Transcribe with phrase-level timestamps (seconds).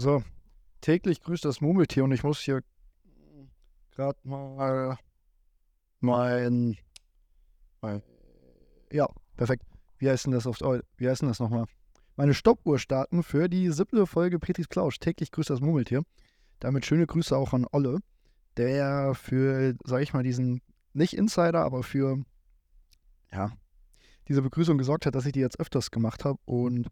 [0.00, 0.22] So,
[0.80, 2.62] täglich grüßt das Murmeltier und ich muss hier
[3.90, 4.96] gerade mal
[6.00, 6.78] mein,
[7.82, 8.02] mein,
[8.90, 9.66] ja, perfekt.
[9.98, 10.58] Wie heißt denn das auf
[10.96, 11.66] Wie heißt denn das nochmal?
[12.16, 14.98] Meine Stoppuhr starten für die siebte Folge Petris Plausch.
[15.00, 16.02] Täglich grüßt das Murmeltier.
[16.60, 17.98] Damit schöne Grüße auch an Olle,
[18.56, 20.62] der für, sag ich mal, diesen,
[20.94, 22.24] nicht Insider, aber für,
[23.30, 23.52] ja,
[24.28, 26.38] diese Begrüßung gesorgt hat, dass ich die jetzt öfters gemacht habe.
[26.46, 26.88] Und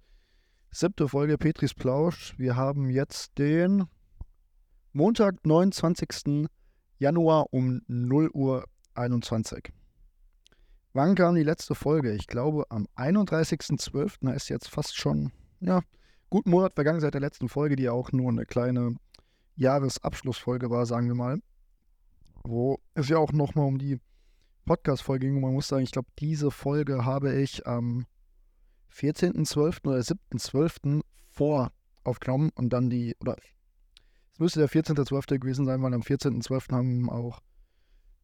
[0.71, 2.35] siebte Folge Petris Plausch.
[2.39, 3.85] Wir haben jetzt den
[4.93, 6.49] Montag, 29.
[6.99, 8.65] Januar um 0 Uhr
[8.95, 9.73] 21.
[10.93, 12.13] Wann kam die letzte Folge?
[12.13, 14.17] Ich glaube am 31.12.
[14.21, 15.81] Da ist jetzt fast schon, ja,
[16.31, 18.97] gut Monat vergangen seit der letzten Folge, die auch nur eine kleine
[19.57, 21.41] Jahresabschlussfolge war, sagen wir mal.
[22.45, 24.01] Wo es ja auch nochmal um die
[24.65, 25.37] Podcast-Folge ging.
[25.37, 28.07] Und man muss sagen, ich glaube, diese Folge habe ich am
[28.93, 29.87] 14.12.
[29.87, 31.03] oder 7.12.
[31.31, 31.73] vor
[32.05, 33.37] aufgenommen und dann die, oder
[34.33, 35.39] es müsste der 14.12.
[35.39, 36.73] gewesen sein, weil am 14.12.
[36.73, 37.41] haben auch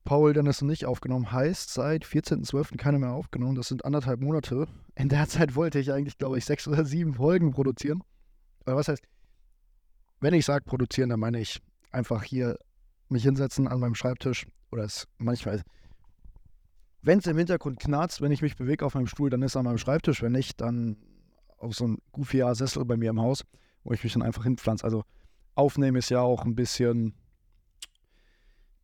[0.05, 1.33] Paul, Dennis und ich aufgenommen.
[1.33, 2.77] Heißt, seit 14.12.
[2.77, 3.55] keine mehr aufgenommen.
[3.55, 4.69] Das sind anderthalb Monate.
[4.95, 8.03] In der Zeit wollte ich eigentlich, glaube ich, sechs oder sieben Folgen produzieren.
[8.65, 9.03] Aber was heißt,
[10.21, 11.61] wenn ich sage produzieren, dann meine ich
[11.91, 12.59] einfach hier
[13.09, 15.63] mich hinsetzen an meinem Schreibtisch oder es manchmal
[17.05, 19.57] wenn es im Hintergrund knarzt, wenn ich mich bewege auf meinem Stuhl, dann ist es
[19.57, 20.23] an meinem Schreibtisch.
[20.23, 20.97] Wenn nicht, dann
[21.59, 23.45] auf so ein goofy Sessel bei mir im Haus,
[23.85, 24.85] wo ich mich dann einfach hinpflanze.
[24.85, 25.05] Also
[25.55, 27.15] aufnehmen ist ja auch ein bisschen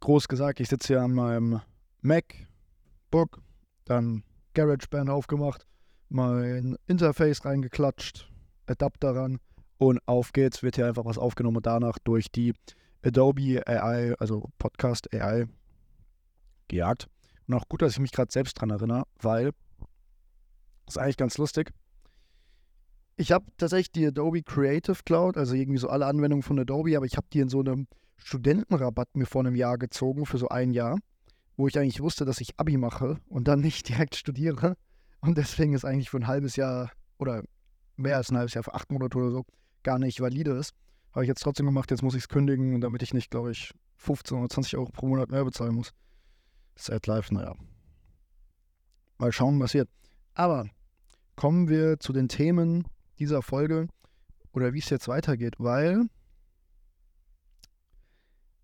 [0.00, 0.60] groß gesagt.
[0.60, 1.60] Ich sitze hier an meinem
[2.02, 3.42] MacBook,
[3.86, 4.22] dann
[4.54, 5.66] GarageBand aufgemacht,
[6.08, 8.30] mein Interface reingeklatscht,
[8.66, 9.38] Adapter ran
[9.78, 12.52] und auf geht's, wird hier einfach was aufgenommen und danach durch die
[13.02, 15.46] Adobe AI, also Podcast AI,
[16.68, 17.08] gejagt.
[17.50, 19.50] Und auch gut, dass ich mich gerade selbst dran erinnere, weil
[20.86, 21.72] das ist eigentlich ganz lustig.
[23.16, 27.06] Ich habe tatsächlich die Adobe Creative Cloud, also irgendwie so alle Anwendungen von Adobe, aber
[27.06, 30.70] ich habe die in so einem Studentenrabatt mir vor einem Jahr gezogen für so ein
[30.70, 31.00] Jahr,
[31.56, 34.76] wo ich eigentlich wusste, dass ich Abi mache und dann nicht direkt studiere.
[35.20, 37.42] Und deswegen ist eigentlich für ein halbes Jahr oder
[37.96, 39.44] mehr als ein halbes Jahr, für acht Monate oder so,
[39.82, 40.72] gar nicht valide ist.
[41.14, 43.72] Habe ich jetzt trotzdem gemacht, jetzt muss ich es kündigen, damit ich nicht, glaube ich,
[43.96, 45.92] 15 oder 20 Euro pro Monat mehr bezahlen muss.
[46.80, 47.54] Sad Life, naja.
[49.18, 49.88] Mal schauen, was wird.
[50.34, 50.66] Aber
[51.36, 52.86] kommen wir zu den Themen
[53.18, 53.88] dieser Folge
[54.52, 56.06] oder wie es jetzt weitergeht, weil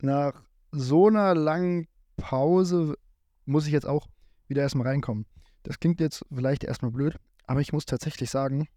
[0.00, 2.97] nach so einer langen Pause
[3.44, 4.09] muss ich jetzt auch
[4.49, 5.26] wieder erstmal reinkommen.
[5.62, 8.69] Das klingt jetzt vielleicht erstmal blöd, aber ich muss tatsächlich sagen,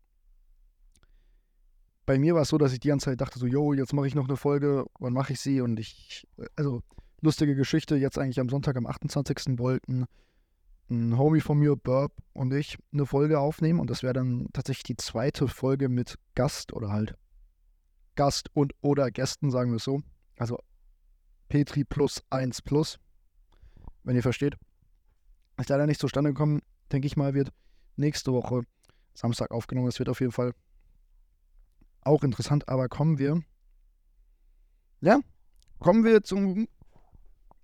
[2.05, 4.07] bei mir war es so, dass ich die ganze Zeit dachte, so, yo, jetzt mache
[4.07, 5.61] ich noch eine Folge, wann mache ich sie?
[5.61, 6.81] Und ich, also
[7.21, 9.57] lustige Geschichte, jetzt eigentlich am Sonntag, am 28.
[9.59, 10.05] wollten
[10.89, 14.83] ein Homie von mir, Burp und ich eine Folge aufnehmen und das wäre dann tatsächlich
[14.83, 17.15] die zweite Folge mit Gast oder halt
[18.15, 20.01] Gast und oder Gästen, sagen wir es so.
[20.37, 20.57] Also
[21.47, 22.99] Petri plus 1 plus,
[24.03, 24.55] wenn ihr versteht.
[25.57, 27.51] Ist leider nicht zustande gekommen, denke ich mal, wird
[27.95, 28.63] nächste Woche
[29.13, 29.87] Samstag aufgenommen.
[29.87, 30.53] Das wird auf jeden Fall
[32.01, 33.41] auch interessant, aber kommen wir,
[35.01, 35.19] ja,
[35.79, 36.67] kommen wir zum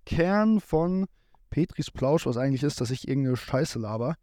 [0.06, 1.06] Kern von
[1.50, 4.16] Petris Plausch, was eigentlich ist, dass ich irgendeine Scheiße laber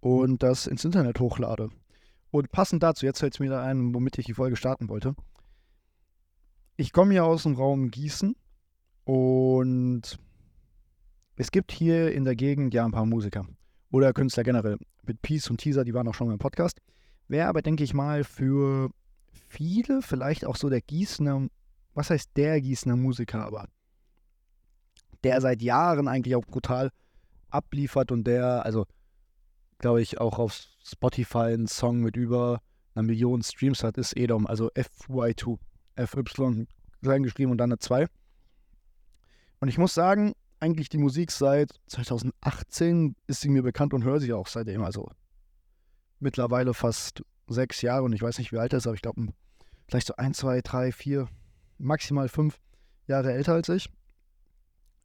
[0.00, 1.70] und das ins Internet hochlade.
[2.30, 5.14] Und passend dazu, jetzt fällt es mir da ein, womit ich die Folge starten wollte.
[6.76, 8.36] Ich komme hier aus dem Raum Gießen
[9.04, 10.18] und
[11.36, 13.46] es gibt hier in der Gegend ja ein paar Musiker
[13.90, 14.76] oder Künstler generell.
[15.06, 16.80] Mit Peace und Teaser, die waren auch schon mal im Podcast.
[17.28, 18.90] Wäre aber, denke ich mal, für
[19.48, 21.48] viele vielleicht auch so der Gießener,
[21.94, 23.68] was heißt der Gießener Musiker, aber
[25.24, 26.90] der seit Jahren eigentlich auch brutal
[27.50, 28.86] abliefert und der, also
[29.78, 32.60] glaube ich, auch auf Spotify einen Song mit über
[32.94, 35.58] einer Million Streams hat, ist Edom, also FY2,
[35.96, 36.66] FY
[37.02, 38.06] klein geschrieben und dann eine 2.
[39.60, 44.20] Und ich muss sagen, eigentlich die Musik seit 2018 ist sie mir bekannt und höre
[44.20, 45.10] sie auch seitdem, also
[46.20, 49.28] mittlerweile fast sechs Jahre und ich weiß nicht, wie alt er ist, aber ich glaube,
[49.86, 51.28] vielleicht so ein, zwei, drei, vier,
[51.78, 52.58] maximal fünf
[53.06, 53.88] Jahre älter als ich.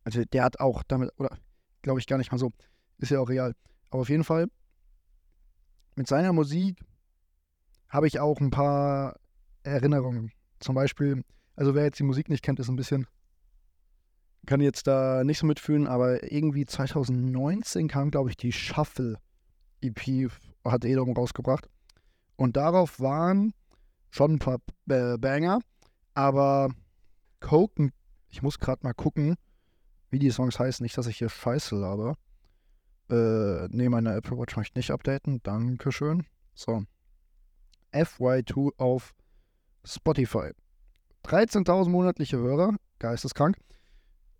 [0.04, 1.38] Also der hat auch damit, oder
[1.82, 2.52] glaube ich gar nicht mal so,
[2.98, 3.56] ist ja auch real.
[3.90, 4.48] Aber auf jeden Fall,
[5.96, 6.80] mit seiner Musik
[7.90, 9.20] habe ich auch ein paar
[9.64, 10.32] Erinnerungen.
[10.60, 11.24] Zum Beispiel,
[11.56, 13.06] also wer jetzt die Musik nicht kennt, ist ein bisschen,
[14.46, 19.20] kann jetzt da nicht so mitfühlen, aber irgendwie 2019 kam, glaube ich, die Shuffle
[19.82, 20.32] EP,
[20.66, 21.70] hat Edom rausgebracht.
[22.36, 23.54] Und darauf waren
[24.10, 25.60] schon ein paar Banger,
[26.14, 26.70] aber
[27.40, 27.90] Coke,
[28.30, 29.36] ich muss gerade mal gucken,
[30.14, 30.84] wie die Songs heißen.
[30.84, 32.16] Nicht, dass ich hier scheiße laber.
[33.10, 35.42] Äh, nee, meine Apple Watch möchte ich nicht updaten.
[35.44, 36.26] Dankeschön.
[36.54, 36.84] So.
[37.92, 39.14] FY2 auf
[39.84, 40.52] Spotify.
[41.26, 43.58] 13.000 monatliche Hörer, geisteskrank.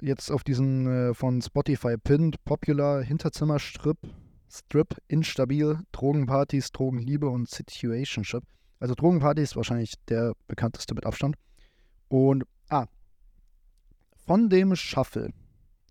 [0.02, 3.98] Jetzt auf diesen äh, von Spotify pinned, Popular, Hinterzimmerstrip,
[4.50, 8.44] Strip, Instabil, Drogenpartys, Drogenliebe und Situationship.
[8.80, 11.36] Also Drogenparty ist wahrscheinlich der bekannteste mit Abstand.
[12.10, 12.86] Und, ah,
[14.26, 15.30] von dem Shuffle,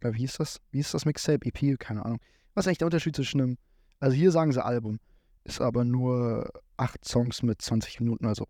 [0.02, 0.60] wie hieß das?
[0.70, 1.46] Wie hieß das Mixtape?
[1.46, 1.78] EP?
[1.78, 2.18] Keine Ahnung.
[2.54, 3.58] Was ist eigentlich der Unterschied zwischen einem,
[4.00, 4.98] also hier sagen sie Album,
[5.44, 8.46] ist aber nur acht Songs mit 20 Minuten, also.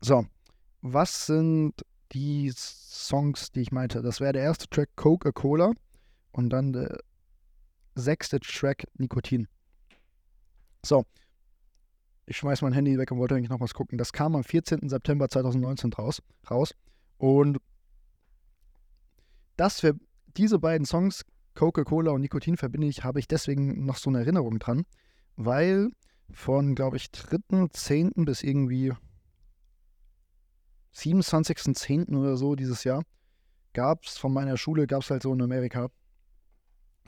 [0.00, 0.26] So,
[0.80, 1.74] was sind
[2.12, 4.02] die Songs, die ich meinte?
[4.02, 5.72] Das wäre der erste Track Coca-Cola
[6.32, 6.98] und dann der
[7.94, 9.48] sechste Track Nikotin.
[10.84, 11.04] So,
[12.26, 13.98] ich schmeiß mein Handy weg und wollte eigentlich noch was gucken.
[13.98, 14.88] Das kam am 14.
[14.88, 16.22] September 2019 raus.
[16.50, 16.74] raus.
[17.18, 17.58] Und
[19.56, 19.94] das für
[20.36, 21.24] diese beiden Songs,
[21.54, 24.84] Coca-Cola und Nikotin, verbinde ich, habe ich deswegen noch so eine Erinnerung dran,
[25.36, 25.90] weil
[26.30, 28.24] von, glaube ich, 3.10.
[28.24, 28.92] bis irgendwie
[30.94, 32.16] 27.10.
[32.16, 33.02] oder so dieses Jahr
[33.72, 35.88] gab es von meiner Schule, gab es halt so in Amerika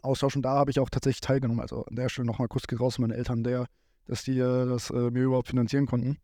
[0.02, 1.60] Austausch und da habe ich auch tatsächlich teilgenommen.
[1.60, 3.66] Also an der Stelle nochmal kurz geht raus meine Eltern, der,
[4.06, 6.18] dass die äh, das äh, mir überhaupt finanzieren konnten.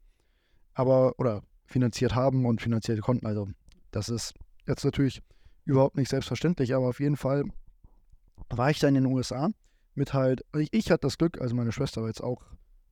[0.72, 3.26] Aber, oder finanziert haben und finanziert konnten.
[3.26, 3.48] Also
[3.96, 4.34] das ist
[4.66, 5.22] jetzt natürlich
[5.64, 7.44] überhaupt nicht selbstverständlich, aber auf jeden Fall
[8.50, 9.50] war ich dann in den USA
[9.94, 12.42] mit halt, ich, ich hatte das Glück, also meine Schwester war jetzt auch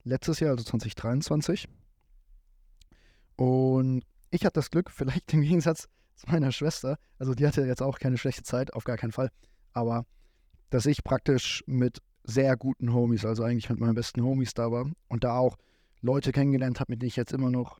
[0.03, 1.67] letztes Jahr, also 2023.
[3.35, 7.83] Und ich hatte das Glück, vielleicht im Gegensatz zu meiner Schwester, also die hatte jetzt
[7.83, 9.29] auch keine schlechte Zeit, auf gar keinen Fall,
[9.73, 10.05] aber
[10.71, 14.89] dass ich praktisch mit sehr guten Homies, also eigentlich mit meinen besten Homies da war
[15.07, 15.55] und da auch
[16.01, 17.79] Leute kennengelernt habe, mit denen ich jetzt immer noch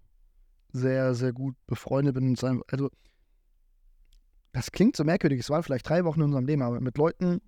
[0.75, 2.35] sehr, sehr gut befreundet bin.
[2.67, 2.89] Also,
[4.55, 7.41] das klingt so merkwürdig, es waren vielleicht drei Wochen in unserem Leben, aber mit Leuten,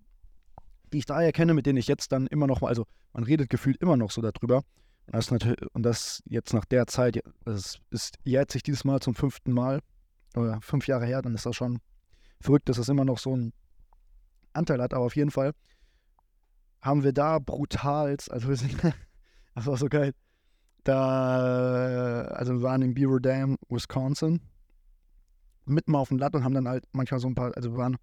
[0.92, 3.50] die ich daher kenne, mit denen ich jetzt dann immer noch mal, also man redet
[3.50, 4.58] gefühlt immer noch so darüber.
[4.58, 9.00] Und das, natürlich, und das jetzt nach der Zeit, das ist jetzt sich dieses Mal
[9.00, 9.80] zum fünften Mal,
[10.36, 11.80] oder fünf Jahre her, dann ist das schon
[12.42, 13.54] verrückt, dass das immer noch so ein
[14.52, 15.54] Anteil hat, aber auf jeden Fall
[16.82, 18.84] haben wir da brutal, also wir sind,
[19.56, 20.14] das war so geil,
[20.84, 24.42] da, also wir waren in Beaver Dam, Wisconsin,
[25.68, 27.98] mitten auf dem Land und haben dann halt manchmal so ein paar, also wir waren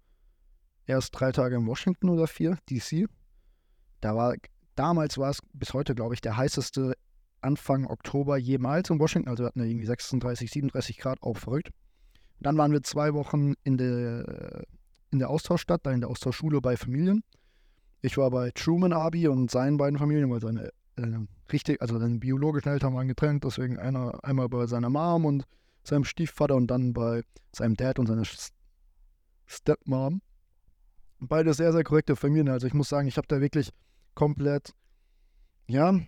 [0.85, 3.07] erst drei Tage in Washington oder vier, DC.
[4.01, 4.35] Da war,
[4.75, 6.95] damals war es bis heute, glaube ich, der heißeste
[7.41, 9.29] Anfang Oktober jemals in Washington.
[9.29, 11.69] Also wir hatten irgendwie 36, 37 Grad, auch verrückt.
[12.39, 14.65] Dann waren wir zwei Wochen in der,
[15.11, 17.23] in der Austauschstadt, da in der Austauschschule bei Familien.
[18.01, 21.19] Ich war bei Truman Abi und seinen beiden Familien, weil seine äh,
[21.51, 25.45] richtig, also seine biologischen Eltern waren getrennt, deswegen einer einmal bei seiner Mom und
[25.87, 28.23] seinem Stiefvater und dann bei seinem Dad und seiner
[29.45, 30.21] Stepmom.
[31.19, 32.49] Beide sehr, sehr korrekte Familien.
[32.49, 33.71] Also ich muss sagen, ich habe da wirklich
[34.13, 34.73] komplett,
[35.67, 35.99] ja,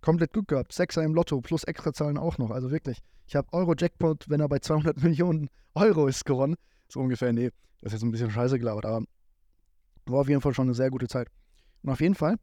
[0.00, 0.72] komplett Glück gehabt.
[0.72, 2.50] Sechser im Lotto plus Extrazahlen auch noch.
[2.50, 3.02] Also wirklich.
[3.26, 6.56] Ich habe Euro-Jackpot, wenn er bei 200 Millionen Euro ist, gewonnen.
[6.88, 7.50] So ungefähr, nee,
[7.80, 9.06] das ist jetzt ein bisschen scheiße gelabert, aber
[10.06, 11.28] war auf jeden Fall schon eine sehr gute Zeit.
[11.82, 12.36] Und auf jeden Fall,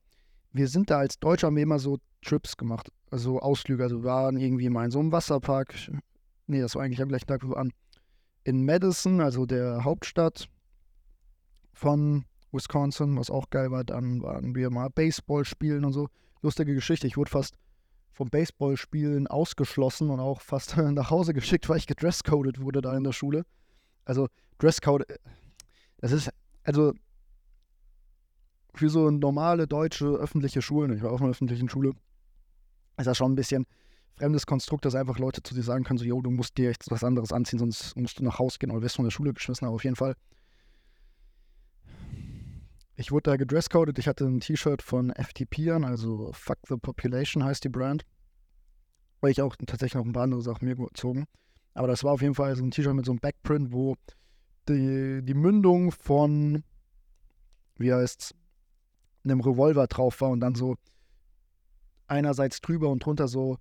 [0.51, 3.83] wir sind da als Deutscher haben immer so Trips gemacht, also Ausflüge.
[3.83, 5.73] Also wir waren irgendwie mal in so einem Wasserpark.
[6.47, 7.73] Nee, das war eigentlich am gleichen Tag, wo wir waren.
[8.43, 10.47] In Madison, also der Hauptstadt
[11.73, 13.83] von Wisconsin, was auch geil war.
[13.83, 16.09] Dann waren wir mal Baseball spielen und so.
[16.41, 17.07] Lustige Geschichte.
[17.07, 17.55] Ich wurde fast
[18.11, 23.03] vom Baseballspielen ausgeschlossen und auch fast nach Hause geschickt, weil ich gedresscoded wurde da in
[23.03, 23.45] der Schule.
[24.05, 25.17] Also Dresscode, äh,
[25.97, 26.29] das ist,
[26.63, 26.93] also
[28.73, 31.93] für so normale deutsche öffentliche Schulen, ich war auf einer öffentlichen Schule,
[33.01, 33.65] ist das schon ein bisschen
[34.15, 36.89] fremdes Konstrukt, dass einfach Leute zu dir sagen können, so, yo, du musst dir echt
[36.89, 39.65] was anderes anziehen, sonst musst du nach Hause gehen oder wirst von der Schule geschmissen,
[39.65, 40.15] aber auf jeden Fall.
[42.95, 47.43] Ich wurde da gedresscoded, ich hatte ein T-Shirt von FTP an, also Fuck the Population
[47.43, 48.05] heißt die Brand.
[49.21, 51.25] Weil ich auch tatsächlich noch ein paar andere Sachen mir gezogen.
[51.73, 53.95] Aber das war auf jeden Fall so ein T-Shirt mit so einem Backprint, wo
[54.67, 56.63] die, die Mündung von,
[57.77, 58.35] wie heißt's,
[59.23, 60.75] einem Revolver drauf war und dann so
[62.11, 63.57] einerseits drüber und drunter so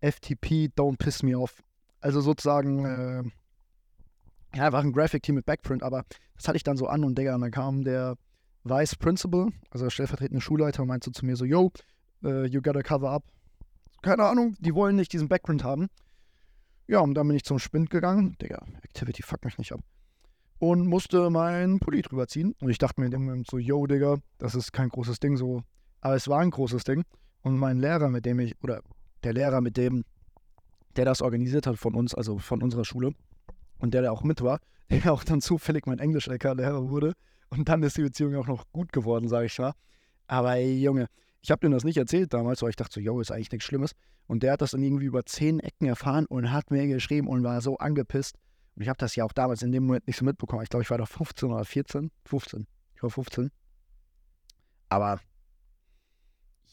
[0.00, 1.62] FTP, don't piss me off.
[2.00, 3.22] Also sozusagen, äh,
[4.56, 7.16] ja, war ein Graphic Team mit Backprint, aber das hatte ich dann so an und
[7.16, 8.16] Digga, und dann kam der
[8.64, 11.70] Vice Principal, also der stellvertretende Schulleiter, und meinte so zu mir so, yo,
[12.24, 13.24] uh, you gotta cover up.
[14.02, 15.88] Keine Ahnung, die wollen nicht diesen Backprint haben.
[16.88, 18.36] Ja, und dann bin ich zum Spind gegangen.
[18.42, 19.80] Digga, Activity fuck mich nicht ab.
[20.58, 22.54] Und musste meinen Pulli drüber ziehen.
[22.60, 25.36] Und ich dachte mir in dem Moment so, yo, Digga, das ist kein großes Ding
[25.36, 25.62] so.
[26.00, 27.04] Aber es war ein großes Ding.
[27.42, 28.82] Und mein Lehrer, mit dem ich, oder
[29.24, 30.04] der Lehrer, mit dem,
[30.96, 33.12] der das organisiert hat von uns, also von unserer Schule,
[33.78, 37.14] und der, der auch mit war, der auch dann zufällig mein Englisch-LK-Lehrer wurde.
[37.50, 39.74] Und dann ist die Beziehung auch noch gut geworden, sage ich mal.
[40.26, 41.08] Aber ey, Junge,
[41.42, 43.66] ich habe dem das nicht erzählt damals, weil ich dachte so, yo, ist eigentlich nichts
[43.66, 43.92] Schlimmes.
[44.26, 47.42] Und der hat das dann irgendwie über zehn Ecken erfahren und hat mir geschrieben und
[47.42, 48.36] war so angepisst.
[48.76, 50.62] Und ich habe das ja auch damals in dem Moment nicht so mitbekommen.
[50.62, 52.10] Ich glaube, ich war doch 15 oder 14.
[52.24, 52.66] 15.
[52.94, 53.50] Ich war 15.
[54.88, 55.20] Aber,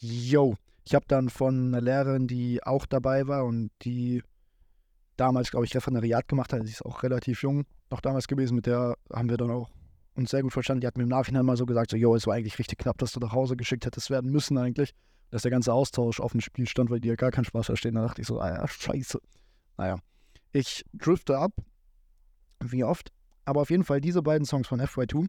[0.00, 4.22] yo, ich habe dann von einer Lehrerin, die auch dabei war und die
[5.16, 8.66] damals, glaube ich, Referendariat gemacht hat, sie ist auch relativ jung noch damals gewesen, mit
[8.66, 9.70] der haben wir dann auch
[10.14, 10.80] uns sehr gut verstanden.
[10.80, 12.98] Die hat mir im Nachhinein mal so gesagt, so, yo, es war eigentlich richtig knapp,
[12.98, 14.94] dass du nach Hause geschickt hättest werden müssen eigentlich,
[15.30, 17.94] dass der ganze Austausch auf dem Spiel stand, weil die ja gar keinen Spaß verstehen.
[17.94, 19.20] Da dachte ich so, ah ja, scheiße.
[19.76, 19.98] Naja,
[20.52, 21.52] ich drifte ab,
[22.60, 23.12] wie oft,
[23.44, 25.26] aber auf jeden Fall diese beiden Songs von FY2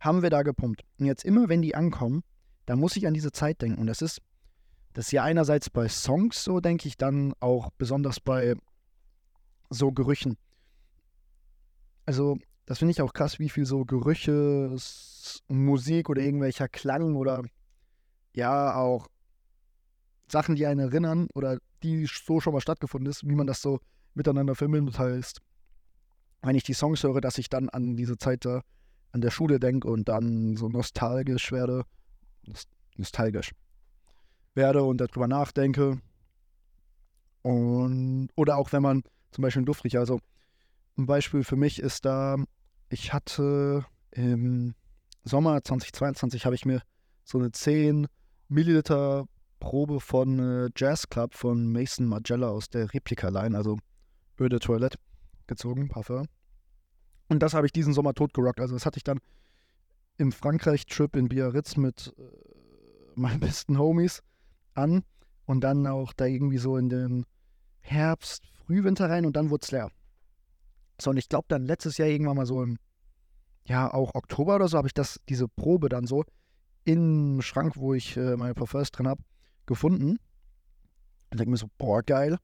[0.00, 0.82] haben wir da gepumpt.
[0.98, 2.22] Und jetzt immer, wenn die ankommen,
[2.68, 3.80] da muss ich an diese Zeit denken.
[3.80, 4.20] Und das ist,
[4.92, 8.56] das ist ja einerseits bei Songs so, denke ich, dann auch besonders bei
[9.70, 10.36] so Gerüchen.
[12.04, 14.76] Also das finde ich auch krass, wie viel so Gerüche,
[15.48, 17.42] Musik oder irgendwelcher Klang oder
[18.34, 19.08] ja auch
[20.30, 23.80] Sachen, die einen erinnern oder die so schon mal stattgefunden ist, wie man das so
[24.12, 25.40] miteinander verbindet heißt.
[26.42, 28.60] Wenn ich die Songs höre, dass ich dann an diese Zeit da
[29.12, 31.84] an der Schule denke und dann so nostalgisch werde,
[32.96, 33.52] nostalgisch
[34.54, 36.00] werde und darüber nachdenke.
[37.42, 40.20] Und, oder auch wenn man zum Beispiel Duftrich, also
[40.96, 42.36] ein Beispiel für mich ist da
[42.90, 44.74] ich hatte im
[45.24, 46.82] Sommer 2022 habe ich mir
[47.24, 48.06] so eine 10
[48.48, 49.26] Milliliter
[49.60, 53.78] Probe von äh, Jazz Club von Mason Magella aus der Replika-Line, also
[54.40, 54.98] Eau de Toilette,
[55.46, 56.26] gezogen, Parfum.
[57.28, 58.60] Und das habe ich diesen Sommer totgerockt.
[58.60, 59.18] Also das hatte ich dann
[60.18, 62.22] im Frankreich-Trip in Biarritz mit äh,
[63.14, 64.22] meinen besten Homies
[64.74, 65.02] an
[65.46, 67.24] und dann auch da irgendwie so in den
[67.80, 69.90] Herbst, Frühwinter rein und dann wurde es leer.
[71.00, 72.78] So, und ich glaube dann letztes Jahr irgendwann mal so im,
[73.64, 76.24] ja, auch Oktober oder so, habe ich das, diese Probe dann so
[76.84, 79.22] im Schrank, wo ich äh, meine Parfums drin habe,
[79.66, 80.18] gefunden.
[81.30, 82.38] Und denke mir so, boah, geil.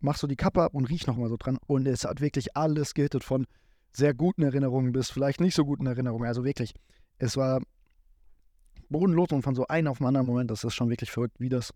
[0.00, 1.58] Mach so die Kappe ab und riech nochmal so dran.
[1.66, 3.46] Und es hat wirklich alles gehittet von
[3.92, 6.28] sehr guten Erinnerungen bis vielleicht nicht so guten Erinnerungen.
[6.28, 6.74] Also wirklich,
[7.18, 7.60] es war
[8.88, 11.48] bodenlos und von so einem auf den anderen Moment, das ist schon wirklich verrückt, wie
[11.48, 11.74] das,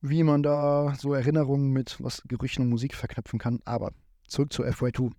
[0.00, 3.60] wie man da so Erinnerungen mit was Gerüchen und Musik verknüpfen kann.
[3.64, 3.92] Aber
[4.26, 5.12] zurück zu FY2.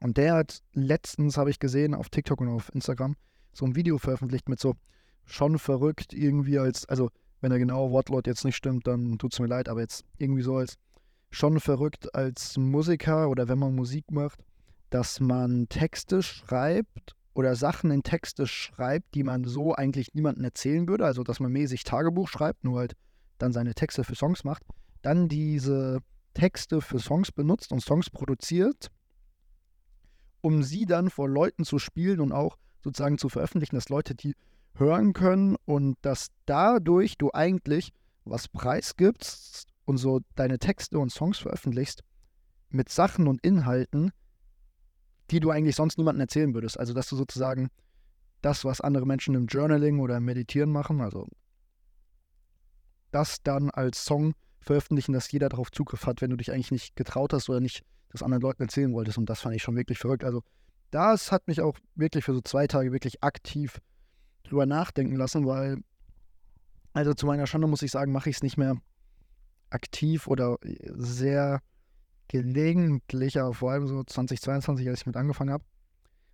[0.00, 3.16] Und der hat letztens, habe ich gesehen, auf TikTok und auf Instagram,
[3.52, 4.74] so ein Video veröffentlicht mit so
[5.26, 9.40] schon verrückt irgendwie als, also wenn der genaue Wortlaut jetzt nicht stimmt, dann tut es
[9.40, 10.76] mir leid, aber jetzt irgendwie so als
[11.30, 14.44] schon verrückt als Musiker oder wenn man Musik macht,
[14.90, 20.88] dass man Texte schreibt oder Sachen in Texte schreibt, die man so eigentlich niemandem erzählen
[20.88, 22.96] würde, also dass man mäßig Tagebuch schreibt, nur halt
[23.38, 24.62] dann seine Texte für Songs macht,
[25.02, 26.00] dann diese
[26.34, 28.90] Texte für Songs benutzt und Songs produziert,
[30.40, 34.34] um sie dann vor Leuten zu spielen und auch sozusagen zu veröffentlichen, dass Leute die
[34.74, 37.92] hören können und dass dadurch du eigentlich
[38.24, 42.02] was preisgibst und so deine Texte und Songs veröffentlichst
[42.68, 44.12] mit Sachen und Inhalten,
[45.30, 46.78] die du eigentlich sonst niemandem erzählen würdest.
[46.78, 47.68] Also dass du sozusagen
[48.42, 51.26] das, was andere Menschen im Journaling oder im Meditieren machen, also
[53.10, 56.96] das dann als Song veröffentlichen, dass jeder darauf Zugriff hat, wenn du dich eigentlich nicht
[56.96, 59.18] getraut hast oder nicht das anderen Leuten erzählen wolltest.
[59.18, 60.24] Und das fand ich schon wirklich verrückt.
[60.24, 60.42] Also
[60.90, 63.80] das hat mich auch wirklich für so zwei Tage wirklich aktiv
[64.42, 65.78] drüber nachdenken lassen, weil,
[66.92, 68.76] also zu meiner Schande muss ich sagen, mache ich es nicht mehr
[69.70, 71.62] aktiv oder sehr
[72.30, 75.64] gelegentlich, aber vor allem so 2022, als ich mit angefangen habe.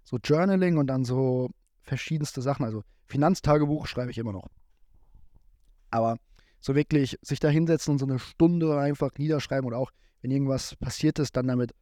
[0.04, 1.48] So Journaling und dann so
[1.80, 2.66] verschiedenste Sachen.
[2.66, 4.46] Also Finanztagebuch schreibe ich immer noch.
[5.90, 6.18] Aber
[6.60, 10.76] so wirklich sich da hinsetzen und so eine Stunde einfach niederschreiben oder auch, wenn irgendwas
[10.76, 11.74] passiert ist, dann damit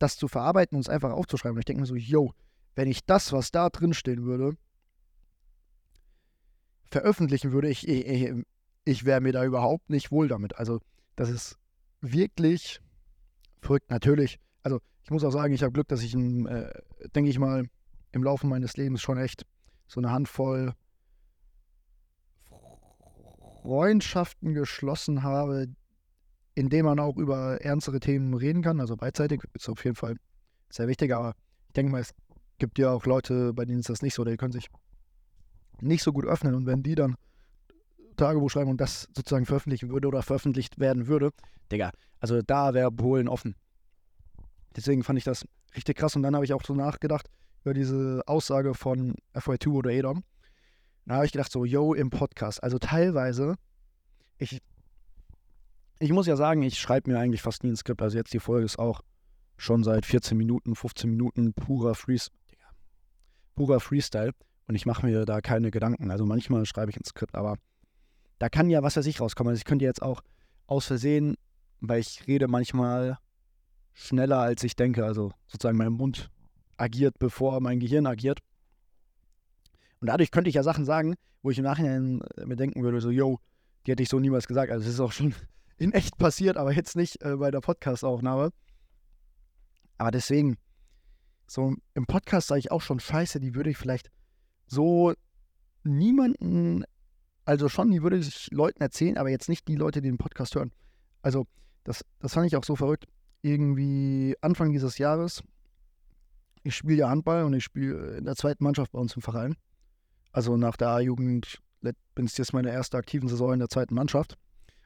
[0.00, 1.54] das zu verarbeiten und es einfach aufzuschreiben.
[1.54, 2.32] Und ich denke mir so, yo,
[2.74, 4.56] wenn ich das, was da drin stehen würde,
[6.90, 8.32] veröffentlichen würde, ich, ich,
[8.84, 10.56] ich wäre mir da überhaupt nicht wohl damit.
[10.56, 10.80] Also,
[11.14, 11.58] das ist
[12.00, 12.80] wirklich
[13.60, 13.90] verrückt.
[13.90, 16.70] Natürlich, also ich muss auch sagen, ich habe Glück, dass ich, äh,
[17.14, 17.66] denke ich mal,
[18.12, 19.44] im Laufe meines Lebens schon echt
[19.86, 20.72] so eine Handvoll
[23.66, 25.66] Freundschaften geschlossen habe,
[26.54, 28.80] in denen man auch über ernstere Themen reden kann.
[28.80, 30.16] Also beidseitig ist auf jeden Fall
[30.70, 31.12] sehr wichtig.
[31.12, 31.34] Aber
[31.66, 32.14] ich denke mal, es
[32.58, 34.24] gibt ja auch Leute, bei denen ist das nicht so.
[34.24, 34.68] Die können sich
[35.80, 36.54] nicht so gut öffnen.
[36.54, 37.16] Und wenn die dann
[38.16, 41.30] Tagebuch schreiben und das sozusagen veröffentlichen würde oder veröffentlicht werden würde,
[41.70, 43.54] Digga, also da wäre Polen offen.
[44.74, 46.16] Deswegen fand ich das richtig krass.
[46.16, 47.28] Und dann habe ich auch so nachgedacht
[47.62, 50.22] über diese Aussage von FY2 oder Edom.
[51.06, 52.62] Da habe ich gedacht, so, yo, im Podcast.
[52.62, 53.54] Also teilweise,
[54.38, 54.60] ich,
[55.98, 58.02] ich muss ja sagen, ich schreibe mir eigentlich fast nie ein Skript.
[58.02, 59.00] Also jetzt die Folge ist auch
[59.56, 62.30] schon seit 14 Minuten, 15 Minuten purer, Frees
[63.54, 64.32] purer Freestyle.
[64.68, 66.10] und ich mache mir da keine Gedanken.
[66.10, 67.56] Also manchmal schreibe ich ein Skript, aber
[68.38, 69.50] da kann ja was weiß ich rauskommen.
[69.50, 70.22] Also ich könnte jetzt auch
[70.66, 71.36] aus Versehen,
[71.80, 73.18] weil ich rede manchmal
[73.92, 76.30] schneller als ich denke, also sozusagen mein Mund
[76.76, 78.40] agiert, bevor mein Gehirn agiert.
[80.00, 83.00] Und dadurch könnte ich ja Sachen sagen, wo ich im Nachhinein äh, mir denken würde,
[83.00, 83.40] so, yo,
[83.86, 84.70] die hätte ich so niemals gesagt.
[84.70, 85.34] Also es ist auch schon
[85.78, 88.50] in echt passiert, aber jetzt nicht äh, bei der Podcast-Aufnahme.
[89.98, 90.58] Aber deswegen,
[91.46, 94.10] so im Podcast sage ich auch schon Scheiße, die würde ich vielleicht
[94.66, 95.14] so
[95.84, 96.84] niemanden,
[97.46, 100.54] also schon, die würde ich Leuten erzählen, aber jetzt nicht die Leute, die den Podcast
[100.56, 100.72] hören.
[101.22, 101.46] Also,
[101.84, 103.06] das, das fand ich auch so verrückt.
[103.40, 105.42] Irgendwie Anfang dieses Jahres,
[106.64, 109.54] ich spiele ja Handball und ich spiele in der zweiten Mannschaft bei uns im Verein.
[110.32, 114.36] Also nach der A-Jugend bin es jetzt meine erste aktive Saison in der zweiten Mannschaft.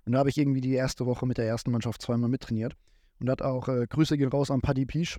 [0.05, 2.75] Und da habe ich irgendwie die erste Woche mit der ersten Mannschaft zweimal mittrainiert.
[3.19, 5.19] Und hat auch äh, Grüße gehen raus an Paddy Pisch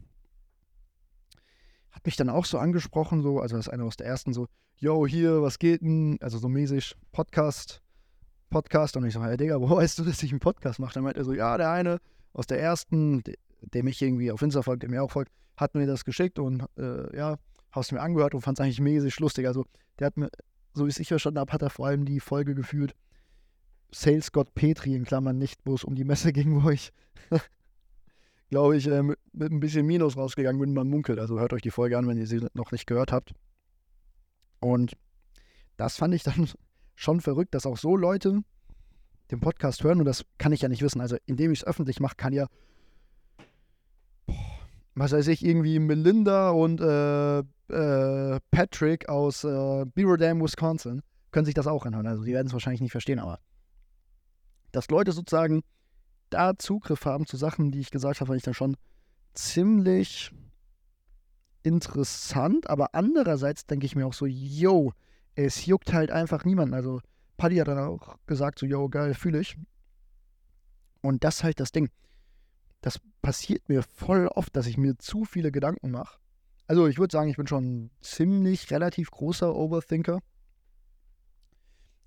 [1.92, 4.48] hat mich dann auch so angesprochen, so, also das ist einer aus der ersten, so,
[4.78, 6.18] yo, hier, was geht denn?
[6.22, 7.82] Also so mäßig Podcast,
[8.50, 8.98] Podcast.
[8.98, 10.94] Und ich so, hey Digga, wo weißt du, dass ich einen Podcast mache?
[10.94, 12.00] Dann meinte er so, ja, der eine
[12.34, 13.24] aus der ersten,
[13.62, 16.66] der mich irgendwie auf Insta folgt, der mir auch folgt, hat mir das geschickt und
[16.78, 17.38] äh, ja,
[17.72, 19.48] hast mir angehört und fand es eigentlich mäßig lustig.
[19.48, 19.66] Also
[20.00, 20.30] der hat mir,
[20.74, 22.96] so wie es ich verstanden habe, hat er vor allem die Folge gefühlt,
[23.94, 26.92] Sales God Petri in Klammern nicht, wo es um die Messe ging, wo ich
[28.52, 31.20] glaube ich, äh, mit, mit, ein bisschen Minus rausgegangen bin, man munkelt.
[31.20, 33.34] Also hört euch die Folge an, wenn ihr sie noch nicht gehört habt.
[34.60, 34.94] Und
[35.78, 36.48] das fand ich dann
[36.94, 38.44] schon verrückt, dass auch so Leute
[39.32, 41.00] den Podcast hören und das kann ich ja nicht wissen.
[41.00, 42.48] Also indem ich es öffentlich mache, kann ja,
[44.94, 51.46] was weiß ich, irgendwie Melinda und äh, äh, Patrick aus äh, Beaver Dam, Wisconsin, können
[51.46, 52.06] sich das auch anhören.
[52.06, 53.40] Also die werden es wahrscheinlich nicht verstehen, aber
[54.74, 55.64] dass Leute sozusagen
[56.34, 58.78] da Zugriff haben zu Sachen, die ich gesagt habe, fand ich dann schon
[59.34, 60.32] ziemlich
[61.64, 62.70] interessant.
[62.70, 64.94] Aber andererseits denke ich mir auch so, yo,
[65.36, 66.74] es juckt halt einfach niemanden.
[66.74, 67.02] Also
[67.38, 69.58] Paddy hat dann auch gesagt, so, yo, geil, fühle ich.
[71.02, 71.90] Und das ist halt das Ding.
[72.82, 76.20] Das passiert mir voll oft, dass ich mir zu viele Gedanken mache.
[76.68, 80.20] Also ich würde sagen, ich bin schon ziemlich relativ großer Overthinker.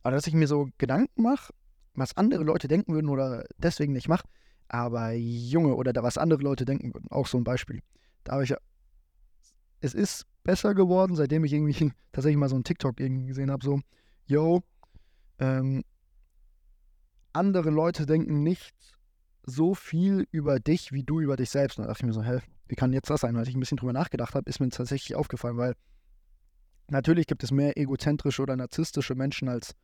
[0.03, 1.53] Aber dass ich mir so Gedanken mache
[1.95, 4.27] was andere Leute denken würden oder deswegen nicht mache.
[4.69, 7.81] Aber Junge, oder da was andere Leute denken würden, auch so ein Beispiel.
[8.25, 8.55] Da habe ich
[9.81, 13.65] es ist besser geworden, seitdem ich irgendwie tatsächlich mal so einen TikTok irgendwie gesehen habe,
[13.65, 13.81] so,
[14.27, 14.63] yo,
[15.39, 15.85] ähm,
[17.33, 18.75] andere Leute denken nicht
[19.43, 21.79] so viel über dich, wie du über dich selbst.
[21.79, 23.37] Und da dachte ich mir so, hä, wie kann jetzt das sein?
[23.37, 25.75] Als ich ein bisschen drüber nachgedacht habe, ist mir tatsächlich aufgefallen, weil
[26.89, 29.75] natürlich gibt es mehr egozentrische oder narzisstische Menschen als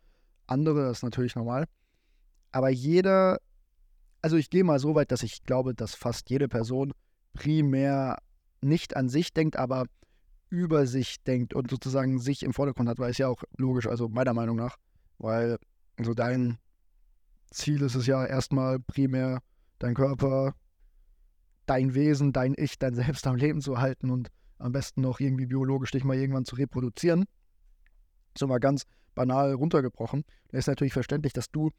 [0.46, 1.66] andere, das ist natürlich normal.
[2.52, 3.38] Aber jeder,
[4.22, 6.92] also ich gehe mal so weit, dass ich glaube, dass fast jede Person
[7.32, 8.18] primär
[8.60, 9.86] nicht an sich denkt, aber
[10.48, 14.08] über sich denkt und sozusagen sich im Vordergrund hat, weil es ja auch logisch, also
[14.08, 14.76] meiner Meinung nach,
[15.18, 15.58] weil
[16.02, 16.58] so dein
[17.50, 19.40] Ziel ist es ja erstmal primär
[19.78, 20.54] dein Körper,
[21.66, 25.46] dein Wesen, dein Ich, dein Selbst am Leben zu halten und am besten noch irgendwie
[25.46, 27.24] biologisch dich mal irgendwann zu reproduzieren.
[28.36, 28.84] So mal ganz
[29.14, 30.24] banal runtergebrochen.
[30.48, 31.70] Da ist natürlich verständlich, dass du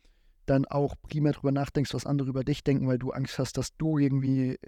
[0.51, 3.75] dann auch primär darüber nachdenkst, was andere über dich denken, weil du Angst hast, dass
[3.77, 4.59] du irgendwie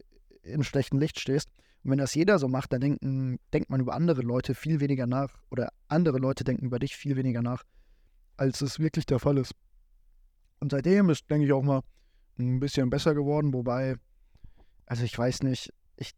[0.41, 1.49] in schlechtem Licht stehst.
[1.83, 5.05] Und wenn das jeder so macht, dann denken, denkt man über andere Leute viel weniger
[5.05, 7.63] nach oder andere Leute denken über dich viel weniger nach,
[8.37, 9.53] als es wirklich der Fall ist.
[10.59, 11.81] Und seitdem ist, denke ich, auch mal
[12.39, 13.97] ein bisschen besser geworden, wobei,
[14.85, 16.13] also ich weiß nicht, ich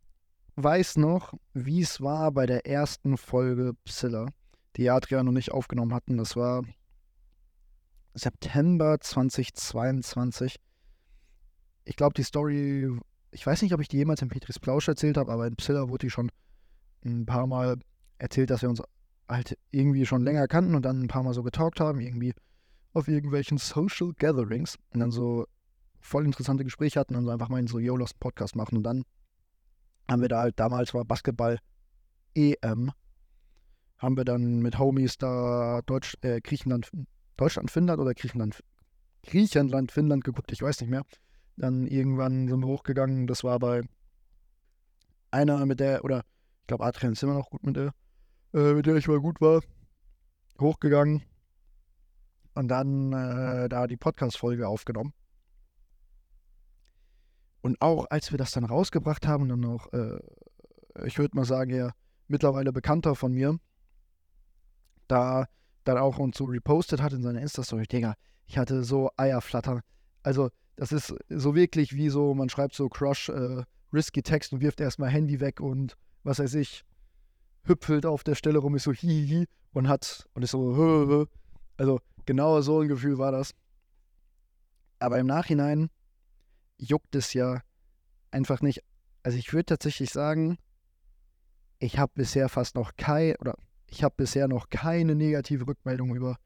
[0.55, 4.27] weiß noch, wie es war bei der ersten Folge Psylla,
[4.75, 6.17] die Adrian und ich aufgenommen hatten.
[6.17, 6.63] Das war
[8.15, 10.55] September 2022.
[11.83, 12.89] Ich glaube, die Story,
[13.31, 15.89] ich weiß nicht, ob ich die jemals in Petris Plausch erzählt habe, aber in Psylla
[15.89, 16.31] wurde die schon
[17.03, 17.77] ein paar Mal
[18.17, 18.81] erzählt, dass wir uns
[19.27, 22.33] halt irgendwie schon länger kannten und dann ein paar Mal so getalkt haben, irgendwie
[22.93, 25.45] auf irgendwelchen Social Gatherings und dann so
[25.99, 29.03] voll interessante Gespräche hatten und so einfach mal so Yo, Lost Podcast machen und dann
[30.09, 31.59] haben wir da halt, damals war Basketball
[32.35, 32.91] EM,
[33.97, 36.91] haben wir dann mit Homies da Deutsch, äh, Griechenland
[37.37, 38.63] Deutschland, Finnland oder Griechenland,
[39.23, 41.03] Griechenland, Finnland geguckt, ich weiß nicht mehr.
[41.57, 43.81] Dann irgendwann sind wir hochgegangen, das war bei
[45.31, 46.23] einer mit der, oder
[46.61, 47.93] ich glaube Adrian ist immer noch gut mit der,
[48.53, 49.61] äh, mit der ich mal gut war,
[50.59, 51.23] hochgegangen
[52.55, 55.13] und dann äh, da die Podcast-Folge aufgenommen.
[57.61, 60.19] Und auch als wir das dann rausgebracht haben, dann noch, äh,
[61.05, 61.91] ich würde mal sagen, ja,
[62.27, 63.57] mittlerweile bekannter von mir,
[65.07, 65.47] da
[65.85, 68.15] dann auch und so repostet hat in seiner Insta-Story, Digga,
[68.47, 69.81] ich hatte so Eierflattern.
[70.23, 74.61] Also, das ist so wirklich wie so, man schreibt so Crush, äh, risky Text und
[74.61, 76.83] wirft erstmal Handy weg und was weiß ich,
[77.63, 81.25] hüpfelt auf der Stelle rum, ist so hihihi und hat, und ist so, hö, hö.
[81.77, 83.53] also genau so ein Gefühl war das.
[84.99, 85.89] Aber im Nachhinein
[86.77, 87.61] juckt es ja
[88.31, 88.83] einfach nicht.
[89.23, 90.57] Also ich würde tatsächlich sagen,
[91.79, 93.55] ich habe bisher fast noch kein, oder
[93.87, 96.37] ich habe bisher noch keine negative Rückmeldung über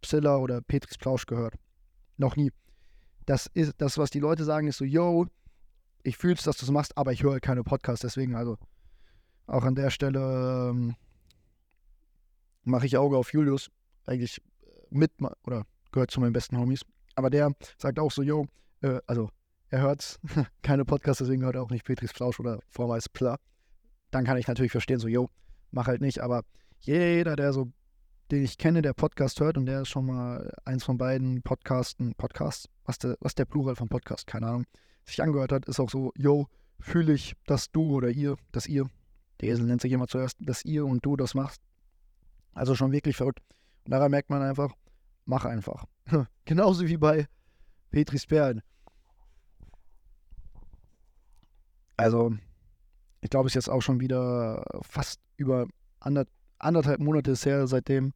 [0.00, 1.54] Psilla oder Petris Plausch gehört.
[2.16, 2.52] Noch nie.
[3.26, 5.26] Das ist das, was die Leute sagen, ist so, yo,
[6.02, 8.58] ich fühle es, dass du es machst, aber ich höre keine Podcasts, deswegen also
[9.46, 10.94] auch an der Stelle ähm,
[12.64, 13.70] mache ich Auge auf Julius,
[14.06, 15.12] eigentlich äh, mit
[15.44, 16.82] oder gehört zu meinen besten Homies.
[17.14, 18.46] Aber der sagt auch so, yo,
[18.80, 19.30] äh, also
[19.68, 20.20] er hört
[20.62, 23.38] keine Podcasts, deswegen hört er auch nicht Petris Plausch oder vormals Pla.
[24.10, 25.28] Dann kann ich natürlich verstehen, so, yo,
[25.70, 26.42] mach halt nicht, aber
[26.82, 27.72] jeder, der so,
[28.30, 32.14] den ich kenne, der Podcast hört und der ist schon mal eins von beiden Podcasten,
[32.14, 34.64] Podcasts, was der, was der Plural von Podcast, keine Ahnung,
[35.04, 36.48] sich angehört hat, ist auch so, yo,
[36.80, 38.88] fühle ich, dass du oder ihr, dass ihr,
[39.40, 41.62] der Esel nennt sich immer zuerst, dass ihr und du das machst.
[42.52, 43.40] Also schon wirklich verrückt.
[43.84, 44.74] Und daran merkt man einfach,
[45.24, 45.86] mach einfach.
[46.44, 47.28] Genauso wie bei
[47.90, 48.60] Petris Perlen.
[51.96, 52.34] Also,
[53.20, 55.68] ich glaube, es ist jetzt auch schon wieder fast über
[56.00, 56.26] ander,
[56.62, 58.12] anderthalb Monate her, seitdem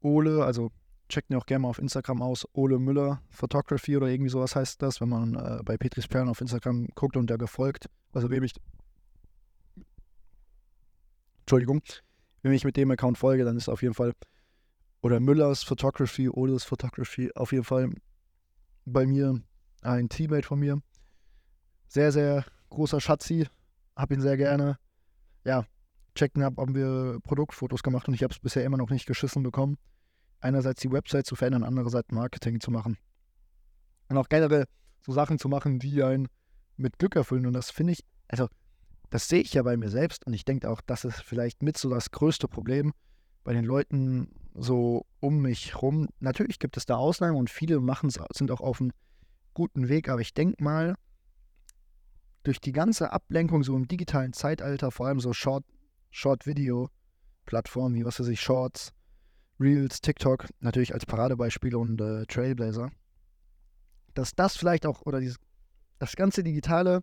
[0.00, 0.70] Ole, also
[1.08, 4.80] checkt ihn auch gerne mal auf Instagram aus, Ole Müller Photography oder irgendwie sowas heißt
[4.80, 8.44] das, wenn man äh, bei Petris Perlen auf Instagram guckt und der gefolgt, also wem
[8.44, 8.54] ich,
[11.40, 11.82] Entschuldigung,
[12.42, 14.12] wenn ich mit dem Account folge, dann ist auf jeden Fall,
[15.02, 17.90] oder Müllers Photography, Oles Photography, auf jeden Fall
[18.84, 19.42] bei mir
[19.82, 20.80] ein Teammate von mir.
[21.88, 23.48] Sehr, sehr großer Schatzi,
[23.96, 24.78] hab ihn sehr gerne.
[25.44, 25.64] Ja,
[26.20, 29.42] checken ab, haben wir Produktfotos gemacht und ich habe es bisher immer noch nicht geschissen
[29.42, 29.78] bekommen.
[30.40, 32.98] Einerseits die Website zu verändern, andererseits Marketing zu machen.
[34.08, 34.66] Und auch generell
[35.04, 36.28] so Sachen zu machen, die einen
[36.76, 37.46] mit Glück erfüllen.
[37.46, 38.48] Und das finde ich, also
[39.08, 41.78] das sehe ich ja bei mir selbst und ich denke auch, das ist vielleicht mit
[41.78, 42.92] so das größte Problem
[43.42, 46.08] bei den Leuten so um mich rum.
[46.20, 48.92] Natürlich gibt es da Ausnahmen und viele machen sind auch auf einem
[49.54, 50.94] guten Weg, aber ich denke mal,
[52.42, 55.64] durch die ganze Ablenkung so im digitalen Zeitalter, vor allem so Short,
[56.10, 58.92] Short-Video-Plattformen wie was weiß ich, Shorts,
[59.58, 62.90] Reels, TikTok, natürlich als Paradebeispiele und äh, Trailblazer,
[64.14, 65.36] dass das vielleicht auch, oder dieses,
[65.98, 67.02] das ganze Digitale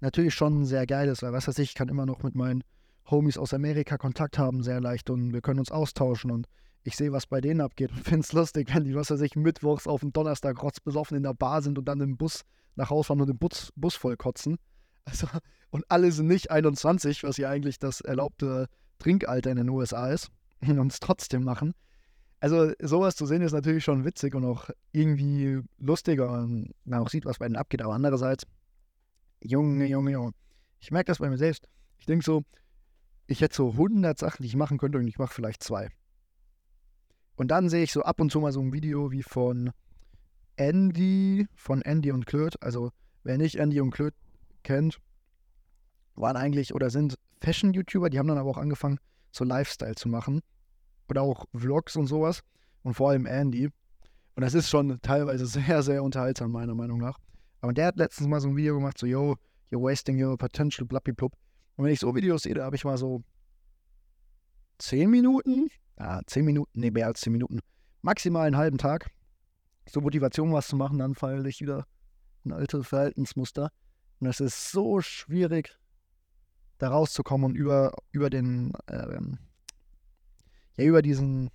[0.00, 2.62] natürlich schon sehr geil ist, weil was weiß ich, ich kann immer noch mit meinen
[3.10, 6.46] Homies aus Amerika Kontakt haben, sehr leicht und wir können uns austauschen und
[6.84, 9.34] ich sehe, was bei denen abgeht und finde es lustig, wenn die, was weiß ich,
[9.34, 12.44] mittwochs auf den Donnerstag rotzbesoffen in der Bar sind und dann im Bus
[12.76, 14.58] nach Hause fahren und den Bus, Bus voll kotzen.
[15.08, 15.26] Also,
[15.70, 18.68] und alle sind nicht 21, was ja eigentlich das erlaubte
[18.98, 21.74] Trinkalter in den USA ist, und es trotzdem machen.
[22.40, 27.08] Also sowas zu sehen ist natürlich schon witzig und auch irgendwie lustiger und man auch
[27.08, 27.82] sieht, was bei denen abgeht.
[27.82, 28.46] Aber andererseits,
[29.42, 30.32] Junge, Junge, Junge,
[30.78, 31.68] ich merke das bei mir selbst.
[31.98, 32.44] Ich denke so,
[33.26, 35.88] ich hätte so 100 Sachen, die ich machen könnte und ich mache vielleicht zwei.
[37.34, 39.72] Und dann sehe ich so ab und zu mal so ein Video wie von
[40.54, 42.62] Andy, von Andy und Klöt.
[42.62, 42.90] Also
[43.24, 44.14] wer nicht Andy und Klöt
[44.62, 44.98] kennt,
[46.14, 48.98] waren eigentlich oder sind Fashion-YouTuber, die haben dann aber auch angefangen,
[49.30, 50.40] so Lifestyle zu machen.
[51.08, 52.42] Oder auch Vlogs und sowas.
[52.82, 53.66] Und vor allem Andy.
[54.34, 57.18] Und das ist schon teilweise sehr, sehr unterhaltsam, meiner Meinung nach.
[57.60, 59.36] Aber der hat letztens mal so ein Video gemacht, so, yo,
[59.70, 61.32] you're wasting your potential, blappiplub.
[61.76, 63.22] Und wenn ich so Videos sehe, da habe ich mal so
[64.78, 65.68] 10 Minuten,
[65.98, 67.60] ja, 10 Minuten, nee, mehr als 10 Minuten,
[68.02, 69.10] maximal einen halben Tag,
[69.88, 71.84] so Motivation was zu machen, dann falle ich wieder
[72.44, 73.70] in alte Verhaltensmuster.
[74.20, 75.78] Und es ist so schwierig,
[76.78, 79.38] da rauszukommen und über, über den, ähm,
[80.76, 81.50] ja, über diesen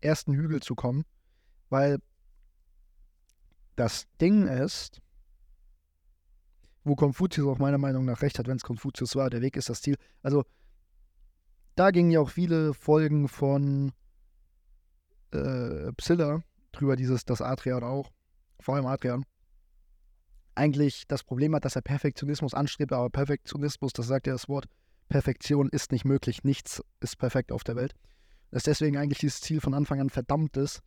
[0.00, 1.04] ersten Hügel zu kommen,
[1.68, 1.98] weil
[3.76, 5.00] das Ding ist,
[6.84, 9.68] wo Konfuzius auch meiner Meinung nach recht hat, wenn es Konfuzius war, der Weg ist
[9.68, 9.96] das Ziel.
[10.22, 10.44] Also
[11.74, 13.92] da gingen ja auch viele Folgen von
[15.32, 16.40] äh, Psylla
[16.72, 18.10] drüber, dieses, das Adrian auch,
[18.60, 19.24] vor allem Adrian,
[20.56, 24.66] eigentlich das Problem hat, dass er Perfektionismus anstrebt, aber Perfektionismus, das sagt ja das Wort,
[25.08, 27.94] Perfektion ist nicht möglich, nichts ist perfekt auf der Welt.
[28.50, 30.80] Dass deswegen eigentlich dieses Ziel von Anfang an verdammt ist,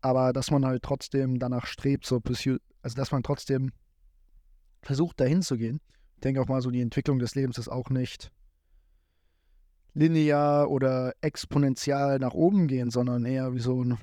[0.00, 2.20] aber dass man halt trotzdem danach strebt, so
[2.82, 3.72] also dass man trotzdem
[4.82, 5.80] versucht, dahin zu gehen.
[6.16, 8.30] Ich denke auch mal so, die Entwicklung des Lebens ist auch nicht
[9.94, 13.98] linear oder exponentiell nach oben gehen, sondern eher wie so ein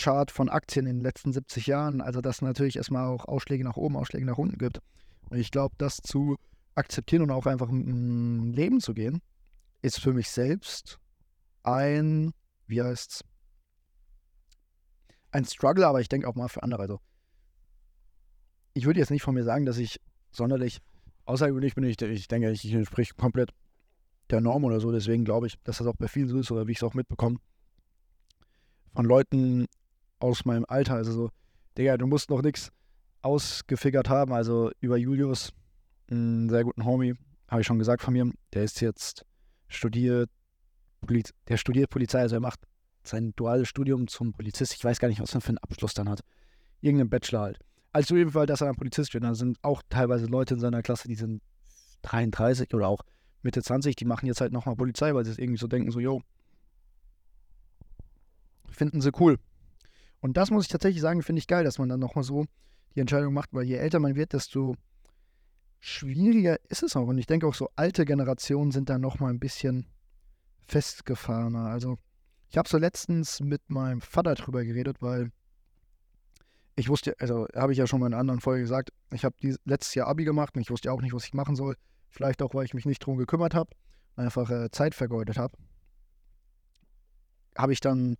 [0.00, 2.00] Chart von Aktien in den letzten 70 Jahren.
[2.00, 4.80] Also, dass es natürlich erstmal auch Ausschläge nach oben, Ausschläge nach unten gibt.
[5.28, 6.36] Und ich glaube, das zu
[6.74, 9.20] akzeptieren und auch einfach ein Leben zu gehen,
[9.82, 10.98] ist für mich selbst
[11.62, 12.32] ein,
[12.66, 13.24] wie heißt's,
[15.32, 16.82] ein Struggle, aber ich denke auch mal für andere.
[16.82, 17.00] Also,
[18.72, 20.80] ich würde jetzt nicht von mir sagen, dass ich sonderlich
[21.26, 21.84] außergewöhnlich bin.
[21.84, 23.50] Ich, ich denke, ich entspreche komplett
[24.30, 24.90] der Norm oder so.
[24.92, 26.94] Deswegen glaube ich, dass das auch bei vielen so ist oder wie ich es auch
[26.94, 27.36] mitbekomme.
[28.94, 29.66] Von Leuten
[30.20, 30.94] aus meinem Alter.
[30.94, 31.30] Also so,
[31.76, 32.70] Digga, du musst noch nichts
[33.22, 34.32] ausgefigert haben.
[34.32, 35.52] Also über Julius,
[36.10, 37.14] einen sehr guten Homie,
[37.48, 38.30] habe ich schon gesagt von mir.
[38.52, 39.24] Der ist jetzt
[39.68, 40.30] studiert,
[41.48, 42.60] der studiert Polizei, also er macht
[43.02, 44.74] sein duales Studium zum Polizist.
[44.74, 46.20] Ich weiß gar nicht, was er für einen Abschluss dann hat.
[46.80, 47.58] Irgendeinen Bachelor halt.
[47.92, 49.24] Also jeden Fall, dass er ein Polizist wird.
[49.24, 51.42] Da sind auch teilweise Leute in seiner Klasse, die sind
[52.02, 53.00] 33 oder auch
[53.42, 55.98] Mitte 20, die machen jetzt halt nochmal Polizei, weil sie es irgendwie so denken, so,
[55.98, 56.22] yo,
[58.68, 59.38] finden sie cool.
[60.20, 62.44] Und das muss ich tatsächlich sagen, finde ich geil, dass man dann nochmal so
[62.94, 64.74] die Entscheidung macht, weil je älter man wird, desto
[65.78, 67.06] schwieriger ist es auch.
[67.06, 69.86] Und ich denke auch so alte Generationen sind da nochmal ein bisschen
[70.66, 71.66] festgefahrener.
[71.66, 71.98] Also
[72.50, 75.30] ich habe so letztens mit meinem Vater drüber geredet, weil
[76.76, 79.36] ich wusste, also habe ich ja schon mal in einer anderen Folge gesagt, ich habe
[79.64, 81.76] letztes Jahr Abi gemacht und ich wusste auch nicht, was ich machen soll.
[82.08, 83.70] Vielleicht auch, weil ich mich nicht drum gekümmert habe,
[84.16, 85.56] einfach äh, Zeit vergeudet habe.
[87.56, 88.16] Habe ich dann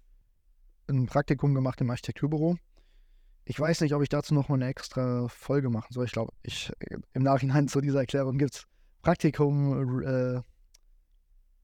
[0.91, 2.57] ein Praktikum gemacht im Architekturbüro.
[3.45, 6.05] Ich weiß nicht, ob ich dazu noch mal eine extra Folge machen soll.
[6.05, 8.67] Ich glaube, ich äh, im Nachhinein zu dieser Erklärung gibt es
[9.03, 10.43] Praktikum, äh,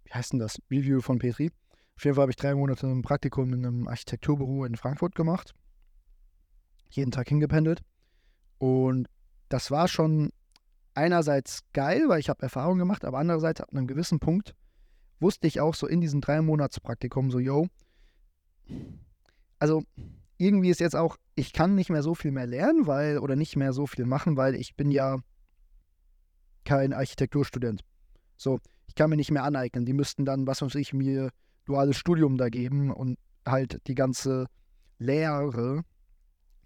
[0.05, 0.59] wie heißt denn das?
[0.71, 1.51] Review von Petri.
[1.97, 5.55] Auf jeden Fall habe ich drei Monate ein Praktikum in einem Architekturbüro in Frankfurt gemacht.
[6.91, 7.83] Jeden Tag hingependelt.
[8.59, 9.09] Und
[9.49, 10.31] das war schon
[10.95, 14.55] einerseits geil, weil ich habe Erfahrung gemacht, aber andererseits ab einem gewissen Punkt
[15.21, 17.69] wusste ich auch so in diesem drei Monats Praktikum so, yo,
[19.59, 19.83] also
[20.38, 23.57] irgendwie ist jetzt auch, ich kann nicht mehr so viel mehr lernen, weil, oder nicht
[23.57, 25.19] mehr so viel machen, weil ich bin ja
[26.64, 27.83] kein Architekturstudent.
[28.37, 29.87] So, ich kann mir nicht mehr aneignen.
[29.87, 31.31] Die müssten dann, was weiß ich, mir
[31.64, 34.47] duales Studium da geben und halt die ganze
[34.99, 35.83] Lehre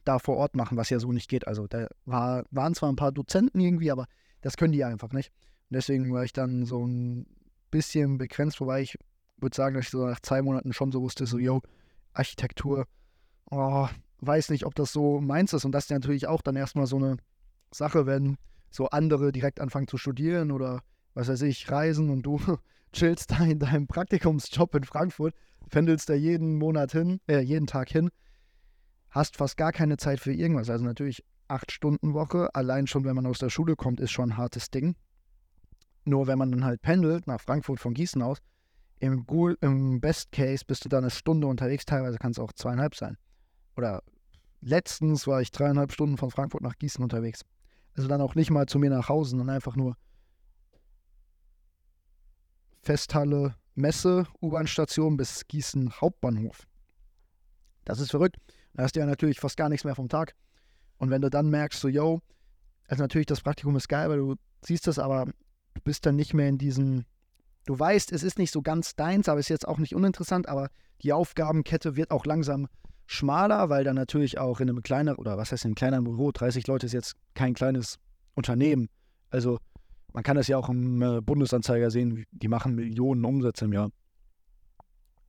[0.05, 1.47] da vor Ort machen, was ja so nicht geht.
[1.47, 4.07] Also da war, waren zwar ein paar Dozenten irgendwie, aber
[4.41, 5.31] das können die einfach nicht.
[5.69, 7.27] Und deswegen war ich dann so ein
[7.71, 8.99] bisschen begrenzt, wobei ich
[9.37, 11.63] würde sagen, dass ich so nach zwei Monaten schon so wusste, so, yo,
[12.13, 12.87] Architektur,
[13.51, 13.89] oh,
[14.21, 15.65] weiß nicht, ob das so meins ist.
[15.65, 17.17] Und das ist natürlich auch dann erstmal so eine
[17.73, 18.37] Sache, wenn
[18.71, 20.83] so andere direkt anfangen zu studieren oder
[21.15, 22.41] was weiß ich, reisen und du
[22.93, 25.35] chillst da in deinem Praktikumsjob in Frankfurt,
[25.71, 28.11] pendelst da jeden Monat hin, äh, jeden Tag hin,
[29.11, 30.71] hast fast gar keine Zeit für irgendwas.
[30.71, 34.31] Also natürlich acht Stunden Woche, allein schon, wenn man aus der Schule kommt, ist schon
[34.31, 34.95] ein hartes Ding.
[36.05, 38.39] Nur wenn man dann halt pendelt nach Frankfurt von Gießen aus,
[39.01, 39.27] im,
[39.61, 43.17] im Best Case bist du dann eine Stunde unterwegs, teilweise kann es auch zweieinhalb sein.
[43.77, 44.03] Oder
[44.61, 47.43] letztens war ich dreieinhalb Stunden von Frankfurt nach Gießen unterwegs.
[47.97, 49.97] Also dann auch nicht mal zu mir nach Hause, sondern einfach nur
[52.83, 56.67] Festhalle, Messe, U-Bahn-Station bis Gießen Hauptbahnhof.
[57.85, 58.37] Das ist verrückt.
[58.75, 60.35] Da hast du ja natürlich fast gar nichts mehr vom Tag.
[60.99, 62.21] Und wenn du dann merkst, so, yo,
[62.87, 66.35] also natürlich das Praktikum ist geil, weil du siehst das, aber du bist dann nicht
[66.35, 67.07] mehr in diesem
[67.71, 70.71] Du weißt, es ist nicht so ganz deins, aber ist jetzt auch nicht uninteressant, aber
[71.03, 72.67] die Aufgabenkette wird auch langsam
[73.07, 76.33] schmaler, weil dann natürlich auch in einem kleineren, oder was heißt in einem kleineren Büro,
[76.33, 78.01] 30 Leute ist jetzt kein kleines
[78.35, 78.89] Unternehmen.
[79.31, 79.61] Also
[80.13, 83.93] man kann das ja auch im äh, Bundesanzeiger sehen, die machen Millionen Umsätze im Jahr.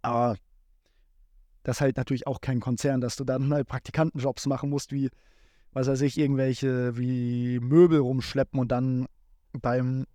[0.02, 0.36] Aber
[1.62, 5.12] das ist halt natürlich auch kein Konzern, dass du dann halt Praktikantenjobs machen musst, wie,
[5.74, 9.06] was weiß ich, irgendwelche, wie Möbel rumschleppen und dann
[9.54, 10.08] beim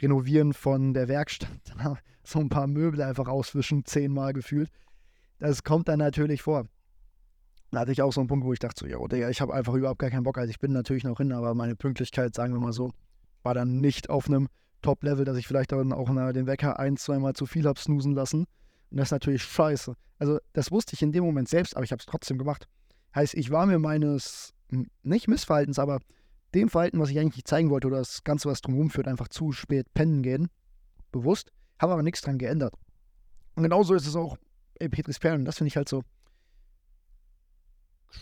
[0.00, 1.50] Renovieren von der Werkstatt
[2.24, 4.70] so ein paar Möbel einfach auswischen, zehnmal gefühlt.
[5.38, 6.66] Das kommt dann natürlich vor.
[7.70, 9.52] Da hatte ich auch so einen Punkt, wo ich dachte so, ja, Digga, ich habe
[9.52, 10.38] einfach überhaupt gar keinen Bock.
[10.38, 12.92] Also ich bin natürlich noch hin, aber meine Pünktlichkeit, sagen wir mal so,
[13.42, 14.48] war dann nicht auf einem
[14.82, 18.46] Top-Level, dass ich vielleicht dann auch den Wecker ein, zweimal zu viel habe snoosen lassen.
[18.90, 19.94] Und das ist natürlich scheiße.
[20.18, 22.68] Also das wusste ich in dem Moment selbst, aber ich habe es trotzdem gemacht.
[23.14, 24.54] Heißt, ich war mir meines,
[25.02, 26.00] nicht Missverhaltens, aber
[26.56, 29.52] dem Verhalten, was ich eigentlich zeigen wollte, oder das Ganze, was drumherum führt, einfach zu
[29.52, 30.48] spät pennen gehen.
[31.12, 31.52] Bewusst.
[31.78, 32.74] Habe aber nichts dran geändert.
[33.54, 34.36] Und genauso ist es auch
[34.78, 35.44] bei Petris Perlen.
[35.44, 36.02] Das finde ich halt so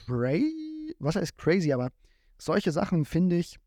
[0.06, 0.94] crazy.
[0.98, 1.72] Was heißt crazy?
[1.72, 1.90] Aber
[2.38, 3.58] solche Sachen finde ich,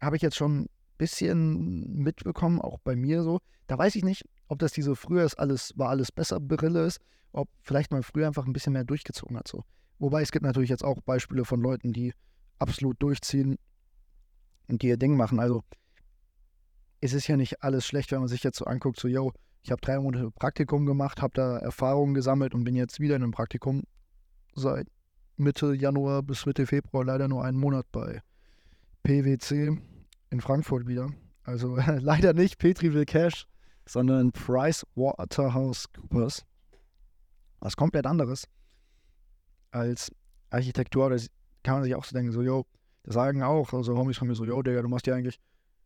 [0.00, 0.68] habe ich jetzt schon ein
[0.98, 3.40] bisschen mitbekommen, auch bei mir so.
[3.66, 7.00] Da weiß ich nicht, ob das diese früher ist alles, war alles besser Brille ist,
[7.32, 9.48] ob vielleicht mal früher einfach ein bisschen mehr durchgezogen hat.
[9.48, 9.64] So.
[9.98, 12.12] Wobei es gibt natürlich jetzt auch Beispiele von Leuten, die
[12.62, 13.58] absolut durchziehen
[14.68, 15.38] und ihr Ding machen.
[15.38, 15.62] Also
[17.00, 19.70] es ist ja nicht alles schlecht, wenn man sich jetzt so anguckt, so, yo, ich
[19.70, 23.32] habe drei Monate Praktikum gemacht, habe da Erfahrungen gesammelt und bin jetzt wieder in einem
[23.32, 23.82] Praktikum
[24.54, 24.88] seit
[25.36, 28.22] Mitte Januar bis Mitte Februar, leider nur einen Monat bei
[29.02, 29.78] PwC
[30.30, 31.10] in Frankfurt wieder.
[31.44, 33.46] Also leider nicht Petri will Cash,
[33.86, 36.44] sondern Price Waterhouse Coopers.
[37.60, 38.48] Was komplett anderes
[39.70, 40.12] als
[40.50, 41.18] Architektur oder
[41.62, 42.66] kann man sich auch so denken, so, yo,
[43.02, 45.38] das sagen auch, also Homies von mir so, yo, Digga, du machst ja eigentlich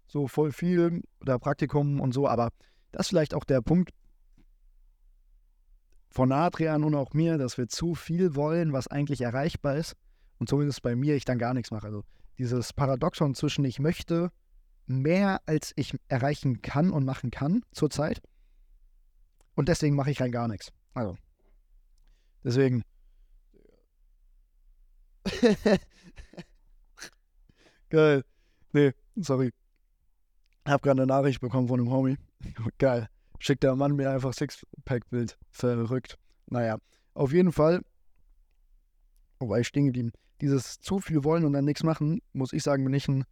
[0.07, 2.51] so voll viel oder Praktikum und so, aber
[2.93, 3.91] das ist vielleicht auch der Punkt
[6.11, 9.95] von Adrian und auch mir, dass wir zu viel wollen, was eigentlich erreichbar ist
[10.39, 11.87] und zumindest bei mir ich dann gar nichts mache.
[11.87, 12.05] Also
[12.39, 14.31] dieses Paradoxon zwischen ich möchte
[14.87, 18.23] mehr, als ich erreichen kann und machen kann zurzeit
[19.55, 20.73] und deswegen mache ich rein gar nichts.
[20.95, 21.17] Also
[22.45, 22.83] deswegen
[27.91, 28.25] Geil.
[28.73, 29.53] Nee, sorry.
[30.67, 32.17] Hab gerade eine Nachricht bekommen von einem Homie.
[32.79, 33.09] Geil.
[33.39, 35.39] Schickt der Mann mir einfach Sixpack-Bild.
[35.51, 36.19] Verrückt.
[36.47, 36.79] Naja,
[37.15, 37.83] auf jeden Fall.
[39.39, 40.13] War ich stehen geblieben.
[40.41, 43.25] Dieses zu viel wollen und dann nichts machen, muss ich sagen, bin ich ein,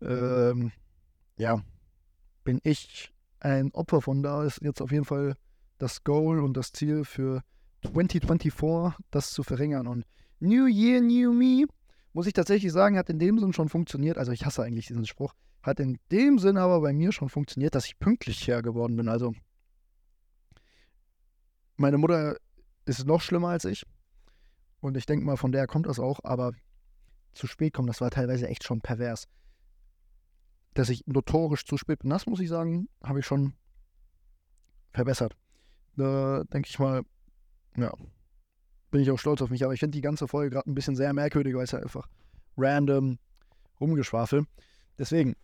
[0.00, 0.72] ähm,
[1.36, 1.62] ja,
[2.44, 4.44] bin ich ein Opfer von da.
[4.44, 5.36] Ist jetzt auf jeden Fall
[5.78, 7.42] das Goal und das Ziel für
[7.82, 9.86] 2024, das zu verringern.
[9.86, 10.04] Und
[10.42, 11.66] New Year, New Me
[12.12, 14.18] muss ich tatsächlich sagen, hat in dem Sinn schon funktioniert.
[14.18, 15.34] Also ich hasse eigentlich diesen Spruch.
[15.62, 19.08] Hat in dem Sinn aber bei mir schon funktioniert, dass ich pünktlicher geworden bin.
[19.08, 19.34] Also
[21.76, 22.36] meine Mutter
[22.84, 23.86] ist noch schlimmer als ich.
[24.80, 26.18] Und ich denke mal, von der kommt das auch.
[26.24, 26.52] Aber
[27.32, 29.28] zu spät kommen, das war teilweise echt schon pervers.
[30.74, 33.54] Dass ich notorisch zu spät bin, das muss ich sagen, habe ich schon
[34.92, 35.36] verbessert.
[35.96, 37.02] Da denke ich mal,
[37.76, 37.92] ja,
[38.92, 39.64] bin ich auch stolz auf mich.
[39.64, 42.06] Aber ich finde die ganze Folge gerade ein bisschen sehr merkwürdig, weil es ja einfach
[42.56, 43.18] random
[43.80, 44.46] rumgeschwafel.
[44.98, 45.34] Deswegen,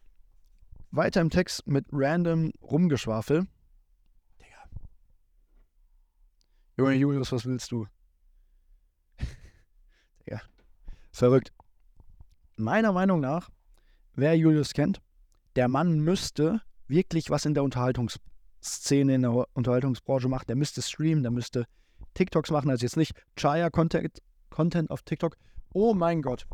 [0.92, 3.46] weiter im Text mit random rumgeschwafel.
[4.38, 4.64] Digga.
[6.76, 7.86] Junge Julius, was willst du?
[10.26, 10.42] Digga.
[11.10, 11.52] Verrückt.
[12.56, 13.50] Meiner Meinung nach,
[14.14, 15.00] wer Julius kennt,
[15.56, 20.46] der Mann müsste wirklich was in der Unterhaltungsszene, in der Unterhaltungsbranche machen.
[20.48, 21.66] Der müsste streamen, der müsste
[22.18, 25.36] TikToks machen, also jetzt nicht Chaya-Content Content auf TikTok.
[25.72, 26.46] Oh mein Gott.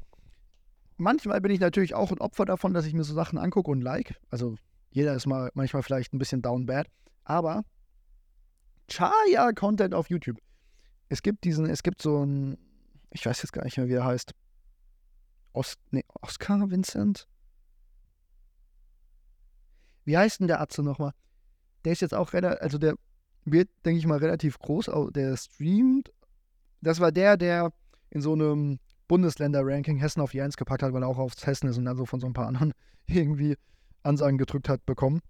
[0.99, 3.81] Manchmal bin ich natürlich auch ein Opfer davon, dass ich mir so Sachen angucke und
[3.81, 4.21] like.
[4.29, 4.57] Also
[4.91, 6.87] jeder ist mal manchmal vielleicht ein bisschen down bad.
[7.25, 7.65] Aber
[8.89, 10.39] Chaya-Content auf YouTube.
[11.09, 12.59] Es gibt diesen, es gibt so ein,
[13.11, 14.35] ich weiß jetzt gar nicht mehr, wie er heißt.
[15.55, 17.27] Os, nee, Oscar Vincent?
[20.05, 21.13] Wie heißt denn der Atze nochmal?
[21.85, 22.97] Der ist jetzt auch relativ, also der
[23.45, 24.91] wird, denke ich mal, relativ groß.
[25.15, 26.13] Der streamt.
[26.81, 27.73] Das war der, der
[28.11, 28.79] in so einem
[29.09, 31.97] Bundesländer-Ranking Hessen auf die 1 gepackt hat, weil er auch aufs Hessen ist und dann
[31.97, 32.73] so von so ein paar anderen
[33.07, 33.57] irgendwie
[34.03, 35.21] Ansagen gedrückt hat bekommen.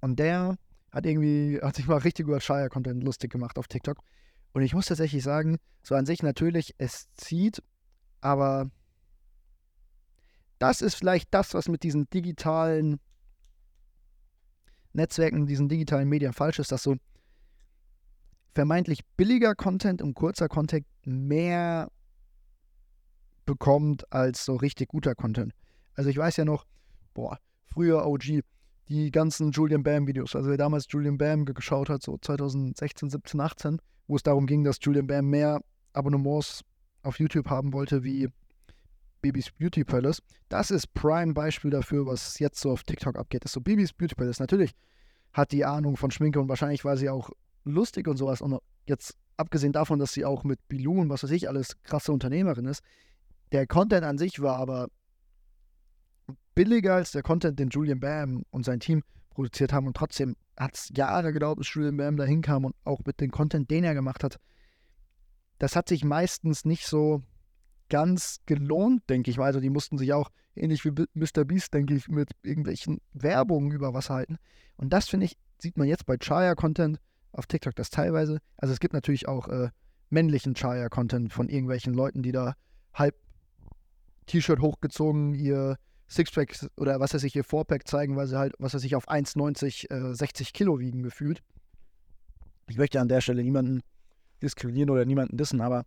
[0.00, 0.56] Und der
[0.90, 3.98] hat irgendwie, hat sich mal richtig über Shire-Content lustig gemacht auf TikTok.
[4.52, 7.62] Und ich muss tatsächlich sagen, so an sich natürlich, es zieht,
[8.20, 8.70] aber
[10.58, 13.00] das ist vielleicht das, was mit diesen digitalen
[14.92, 16.96] Netzwerken, diesen digitalen Medien falsch ist, dass so
[18.54, 21.90] vermeintlich billiger Content und kurzer Content mehr
[23.46, 25.52] bekommt als so richtig guter Content.
[25.94, 26.66] Also ich weiß ja noch,
[27.14, 28.40] boah, früher OG,
[28.88, 33.40] die ganzen Julian Bam Videos, also wer damals Julian Bam geschaut hat, so 2016, 17,
[33.40, 35.60] 18, wo es darum ging, dass Julian Bam mehr
[35.92, 36.62] Abonnements
[37.02, 38.28] auf YouTube haben wollte wie
[39.22, 40.20] Babys Beauty Palace.
[40.48, 43.44] Das ist Prime-Beispiel dafür, was jetzt so auf TikTok abgeht.
[43.44, 44.40] Das ist so Babys Beauty Palace.
[44.40, 44.72] Natürlich
[45.32, 47.30] hat die Ahnung von Schminke und wahrscheinlich war sie auch
[47.64, 48.42] lustig und sowas.
[48.42, 52.12] Und jetzt abgesehen davon, dass sie auch mit Bilou und was weiß ich alles krasse
[52.12, 52.82] Unternehmerin ist,
[53.52, 54.88] der Content an sich war aber
[56.54, 59.86] billiger als der Content, den Julian Bam und sein Team produziert haben.
[59.86, 63.30] Und trotzdem hat es Jahre gedauert, bis Julian Bam da hinkam und auch mit dem
[63.30, 64.38] Content, den er gemacht hat.
[65.58, 67.22] Das hat sich meistens nicht so
[67.92, 69.44] ganz gelohnt, denke ich mal.
[69.44, 71.44] Also die mussten sich auch, ähnlich wie Mr.
[71.44, 74.38] Beast, denke ich, mit irgendwelchen Werbungen über was halten.
[74.78, 76.98] Und das, finde ich, sieht man jetzt bei Chaya-Content
[77.32, 79.68] auf TikTok, das teilweise, also es gibt natürlich auch äh,
[80.08, 82.54] männlichen Chaya-Content von irgendwelchen Leuten, die da
[82.94, 83.14] halb
[84.24, 85.76] T-Shirt hochgezogen, ihr
[86.08, 89.06] Sixpack oder was weiß ich, ihr Fourpack zeigen, weil sie halt, was weiß ich, auf
[89.06, 91.42] 1,90 äh, 60 Kilo wiegen gefühlt.
[92.68, 93.82] Ich möchte an der Stelle niemanden
[94.42, 95.84] diskriminieren oder niemanden dissen, aber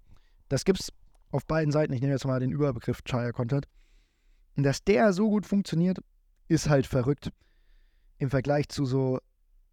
[0.49, 0.91] das gibt's
[1.31, 1.93] auf beiden Seiten.
[1.93, 3.67] Ich nehme jetzt mal den Überbegriff Chaya Content.
[4.55, 5.99] Und dass der so gut funktioniert,
[6.47, 7.31] ist halt verrückt
[8.17, 9.19] im Vergleich zu so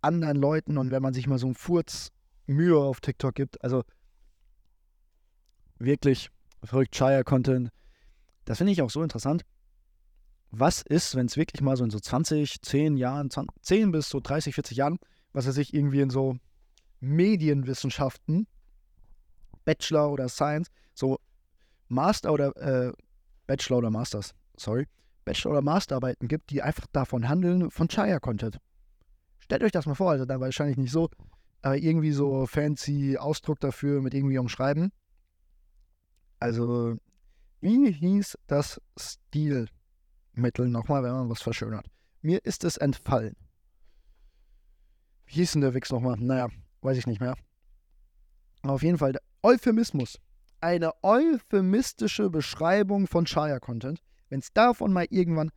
[0.01, 2.11] anderen Leuten und wenn man sich mal so einen Furz
[2.47, 3.85] Mühe auf TikTok gibt, also
[5.79, 6.31] wirklich
[6.65, 7.71] verrückt Chaya Content,
[8.45, 9.45] das finde ich auch so interessant.
[10.51, 14.09] Was ist, wenn es wirklich mal so in so 20, 10 Jahren, 20, 10 bis
[14.09, 14.99] so 30, 40 Jahren,
[15.33, 16.37] was er sich irgendwie in so
[17.01, 18.47] Medienwissenschaften,
[19.65, 21.19] Bachelor oder Science, so
[21.93, 22.93] Master oder äh,
[23.47, 24.87] Bachelor oder Masters, sorry,
[25.25, 28.59] Bachelor oder Masterarbeiten gibt, die einfach davon handeln, von Chaya-Content.
[29.39, 31.11] Stellt euch das mal vor, also da wahrscheinlich nicht so,
[31.61, 34.93] aber irgendwie so fancy Ausdruck dafür mit irgendwie umschreiben.
[36.41, 36.97] Also,
[37.61, 39.69] wie hieß das Stilmittel
[40.69, 41.87] nochmal, wenn man was verschönert?
[42.21, 43.37] Mir ist es entfallen.
[45.27, 46.17] Wie hieß denn der Wix nochmal?
[46.19, 46.49] Naja,
[46.81, 47.37] weiß ich nicht mehr.
[48.63, 50.19] Auf jeden Fall, Euphemismus.
[50.63, 54.01] Eine euphemistische Beschreibung von Shire-Content.
[54.29, 55.51] Wenn es davon mal irgendwann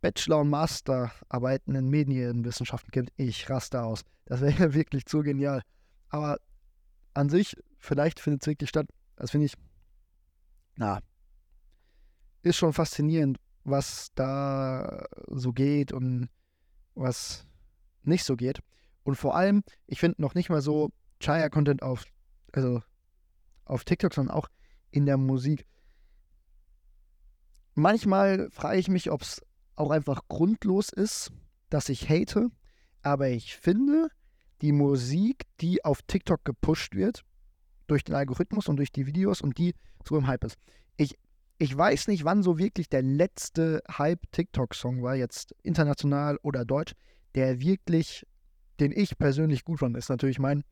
[0.00, 4.02] Bachelor- und Masterarbeiten in Medienwissenschaften gibt, ich raste aus.
[4.24, 5.62] Das wäre ja wirklich zu genial.
[6.08, 6.38] Aber
[7.14, 8.88] an sich, vielleicht findet es wirklich statt.
[9.14, 9.54] Das finde ich,
[10.74, 10.98] na,
[12.42, 16.28] ist schon faszinierend, was da so geht und
[16.96, 17.46] was
[18.02, 18.58] nicht so geht.
[19.04, 20.90] Und vor allem, ich finde noch nicht mal so
[21.20, 22.02] Chaya-Content auf,
[22.50, 22.82] also
[23.64, 24.48] auf TikTok, sondern auch
[24.90, 25.66] in der Musik.
[27.74, 29.40] Manchmal frage ich mich, ob es
[29.76, 31.32] auch einfach grundlos ist,
[31.70, 32.50] dass ich hate,
[33.02, 34.08] aber ich finde,
[34.60, 37.24] die Musik, die auf TikTok gepusht wird,
[37.86, 39.74] durch den Algorithmus und durch die Videos und die
[40.06, 40.56] so im Hype ist.
[40.96, 41.18] Ich,
[41.58, 46.94] ich weiß nicht, wann so wirklich der letzte Hype-TikTok-Song war, jetzt international oder deutsch,
[47.34, 48.26] der wirklich,
[48.80, 49.96] den ich persönlich gut fand.
[49.96, 50.64] Ist natürlich mein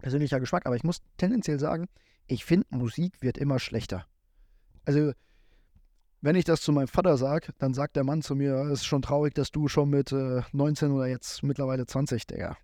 [0.00, 1.88] persönlicher Geschmack, aber ich muss tendenziell sagen,
[2.26, 4.06] ich finde, Musik wird immer schlechter.
[4.84, 5.12] Also,
[6.20, 8.86] wenn ich das zu meinem Vater sage, dann sagt der Mann zu mir, es ist
[8.86, 12.56] schon traurig, dass du schon mit äh, 19 oder jetzt mittlerweile 20, Digga.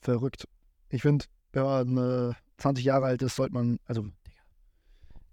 [0.00, 0.48] Verrückt.
[0.88, 4.42] Ich finde, wenn man äh, 20 Jahre alt ist, sollte man, also, Digga,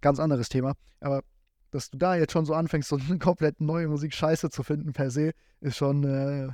[0.01, 1.23] ganz anderes Thema, aber
[1.71, 4.93] dass du da jetzt schon so anfängst, so eine komplett neue Musik scheiße zu finden
[4.93, 6.49] per se, ist schon äh,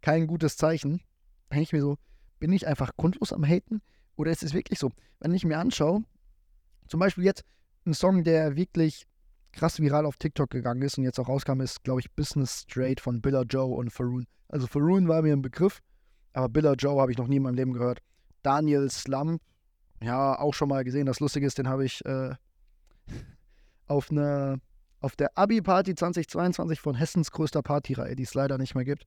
[0.00, 1.00] kein gutes Zeichen.
[1.48, 1.96] Da denke ich mir so,
[2.40, 3.80] bin ich einfach grundlos am Haten?
[4.18, 4.90] Oder ist es wirklich so?
[5.20, 6.02] Wenn ich mir anschaue,
[6.88, 7.44] zum Beispiel jetzt
[7.86, 9.06] ein Song, der wirklich
[9.52, 13.00] krass viral auf TikTok gegangen ist und jetzt auch rauskam, ist, glaube ich, Business Straight
[13.00, 14.26] von Billa Joe und Faroon.
[14.48, 15.80] Also Faroon war mir ein Begriff,
[16.32, 18.00] aber Billa Joe habe ich noch nie in meinem Leben gehört.
[18.42, 19.40] Daniel Slump,
[20.02, 21.06] ja, auch schon mal gesehen.
[21.06, 22.34] Das Lustige ist, den habe ich äh,
[23.86, 24.60] auf, eine,
[25.00, 29.06] auf der Abi-Party 2022 von Hessens größter Partyreihe, die es leider nicht mehr gibt.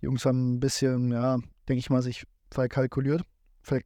[0.00, 1.36] Die Jungs haben ein bisschen, ja,
[1.68, 3.22] denke ich mal, sich verkalkuliert,
[3.62, 3.84] ver, ver,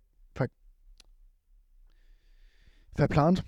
[2.95, 3.45] verplant.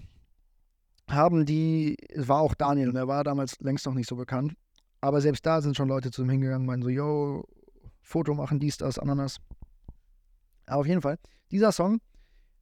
[1.08, 4.54] Haben die, es war auch Daniel und er war damals längst noch nicht so bekannt.
[5.00, 7.44] Aber selbst da sind schon Leute zu ihm hingegangen, meinen so, yo,
[8.00, 9.38] Foto machen, dies, das, Ananas.
[10.66, 11.18] Aber auf jeden Fall,
[11.50, 12.00] dieser Song,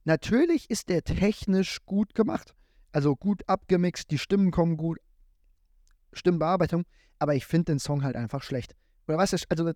[0.03, 2.55] natürlich ist der technisch gut gemacht.
[2.91, 4.99] Also gut abgemixt, die Stimmen kommen gut,
[6.13, 6.85] Stimmenbearbeitung,
[7.19, 8.75] aber ich finde den Song halt einfach schlecht.
[9.07, 9.71] Oder was ist, also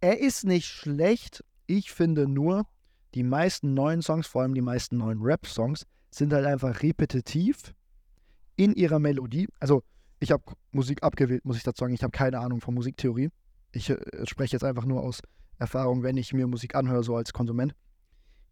[0.00, 2.66] er ist nicht schlecht, ich finde nur,
[3.16, 7.74] die meisten neuen Songs, vor allem die meisten neuen Rap-Songs, sind halt einfach repetitiv
[8.56, 9.48] in ihrer Melodie.
[9.58, 9.82] Also
[10.20, 11.94] ich habe Musik abgewählt, muss ich dazu sagen.
[11.94, 13.30] Ich habe keine Ahnung von Musiktheorie.
[13.72, 15.22] Ich äh, spreche jetzt einfach nur aus
[15.58, 17.74] Erfahrung, wenn ich mir Musik anhöre, so als Konsument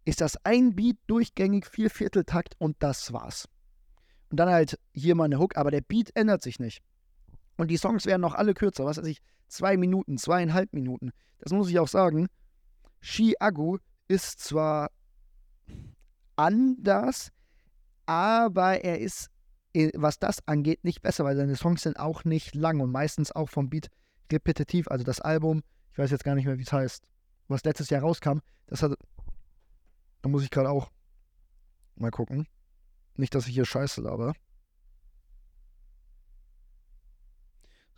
[0.06, 3.48] ist das ein Beat durchgängig, vier Vierteltakt und das war's.
[4.30, 6.82] Und dann halt hier mal eine Hook, aber der Beat ändert sich nicht.
[7.56, 11.12] Und die Songs werden noch alle kürzer, was weiß ich, zwei Minuten, zweieinhalb Minuten.
[11.38, 12.28] Das muss ich auch sagen.
[13.00, 13.78] Shi Agu
[14.08, 14.90] ist zwar
[16.36, 17.30] anders,
[18.06, 19.30] aber er ist,
[19.72, 23.32] äh, was das angeht, nicht besser, weil seine Songs sind auch nicht lang und meistens
[23.32, 23.88] auch vom Beat
[24.32, 24.88] repetitiv.
[24.88, 27.04] Also das Album, ich weiß jetzt gar nicht mehr, wie es heißt,
[27.48, 28.92] was letztes Jahr rauskam, das hat
[30.24, 30.90] da muss ich gerade auch
[31.96, 32.48] mal gucken.
[33.14, 34.32] Nicht, dass ich hier scheiße laber.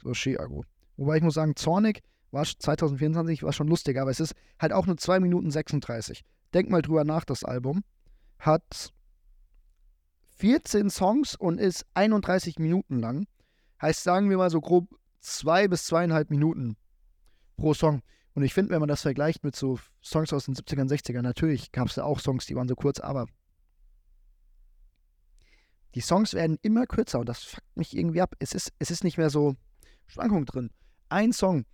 [0.03, 0.65] So, Ski-Agro.
[0.97, 4.87] Wobei ich muss sagen, Zornig war 2024 war schon lustiger, aber es ist halt auch
[4.87, 6.25] nur 2 Minuten 36.
[6.55, 7.85] Denk mal drüber nach, das Album.
[8.39, 8.93] Hat
[10.37, 13.27] 14 Songs und ist 31 Minuten lang.
[13.81, 14.89] Heißt, sagen wir mal so grob
[15.21, 16.77] zwei bis zweieinhalb Minuten
[17.57, 18.03] pro Song.
[18.35, 21.73] Und ich finde, wenn man das vergleicht mit so Songs aus den 70ern, 60ern, natürlich
[21.73, 23.27] gab es da auch Songs, die waren so kurz, aber
[25.95, 28.35] die Songs werden immer kürzer und das fuckt mich irgendwie ab.
[28.39, 29.57] Es ist, es ist nicht mehr so
[30.07, 30.71] Schwankung drin.
[31.09, 31.65] Ein Song,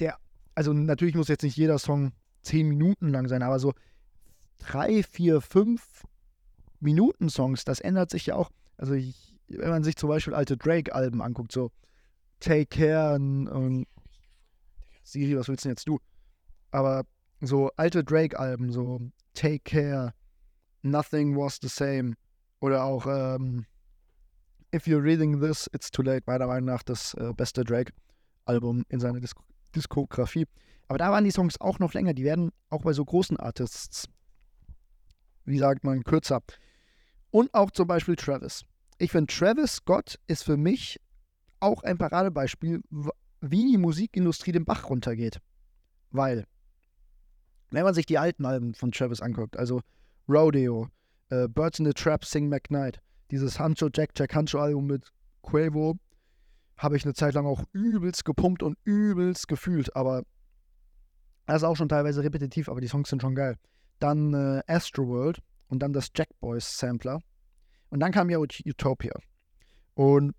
[0.00, 0.18] der,
[0.54, 3.74] also natürlich muss jetzt nicht jeder Song zehn Minuten lang sein, aber so
[4.58, 6.04] drei, vier, fünf
[6.80, 8.50] Minuten Songs, das ändert sich ja auch.
[8.76, 11.70] Also ich, wenn man sich zum Beispiel alte Drake-Alben anguckt, so
[12.40, 13.86] Take Care und, und
[15.02, 15.98] Siri, was willst denn jetzt du?
[16.70, 17.04] Aber
[17.40, 19.00] so alte Drake-Alben, so
[19.34, 20.14] Take Care,
[20.82, 22.14] Nothing Was the Same
[22.60, 23.66] oder auch ähm,
[24.74, 29.00] If You're Reading This, It's Too Late, meiner Meinung nach das äh, beste Drake-Album in
[29.00, 29.36] seiner Disk
[29.74, 30.46] Diskografie.
[30.88, 32.14] Aber da waren die Songs auch noch länger.
[32.14, 34.08] Die werden auch bei so großen Artists,
[35.44, 36.40] wie sagt man, kürzer.
[37.30, 38.64] Und auch zum Beispiel Travis.
[38.98, 40.98] Ich finde, Travis Scott ist für mich
[41.60, 42.82] auch ein Paradebeispiel,
[43.40, 45.40] wie die Musikindustrie den Bach runtergeht.
[46.10, 46.46] Weil,
[47.70, 49.82] wenn man sich die alten Alben von Travis anguckt, also
[50.28, 50.88] Rodeo,
[51.28, 53.00] äh, Birds in the Trap, Sing McKnight,
[53.30, 55.12] dieses Hancho Jack Jack Hancho Album mit
[55.42, 55.98] Quavo,
[56.78, 60.22] habe ich eine Zeit lang auch übelst gepumpt und übelst gefühlt, aber
[61.46, 63.56] das ist auch schon teilweise repetitiv, aber die Songs sind schon geil.
[63.98, 67.20] Dann äh, Astroworld und dann das Jack Boys Sampler.
[67.90, 69.14] Und dann kam ja Utopia.
[69.94, 70.34] Und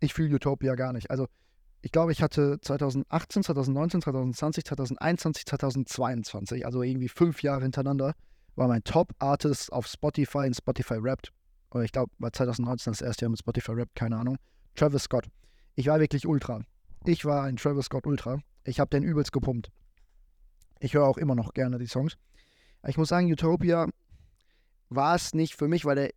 [0.00, 1.10] ich fühle Utopia gar nicht.
[1.10, 1.28] Also
[1.80, 8.14] ich glaube, ich hatte 2018, 2019, 2020, 2021, 2022, also irgendwie fünf Jahre hintereinander,
[8.54, 11.32] war mein Top-Artist auf Spotify in Spotify Rapped.
[11.70, 14.36] Oder ich glaube, war 2019 das erste Jahr mit Spotify Rapped, keine Ahnung.
[14.74, 15.28] Travis Scott.
[15.74, 16.62] Ich war wirklich Ultra.
[17.04, 18.38] Ich war ein Travis Scott Ultra.
[18.64, 19.70] Ich habe den übelst gepumpt.
[20.80, 22.16] Ich höre auch immer noch gerne die Songs.
[22.86, 23.88] Ich muss sagen, Utopia
[24.88, 26.10] war es nicht für mich, weil der,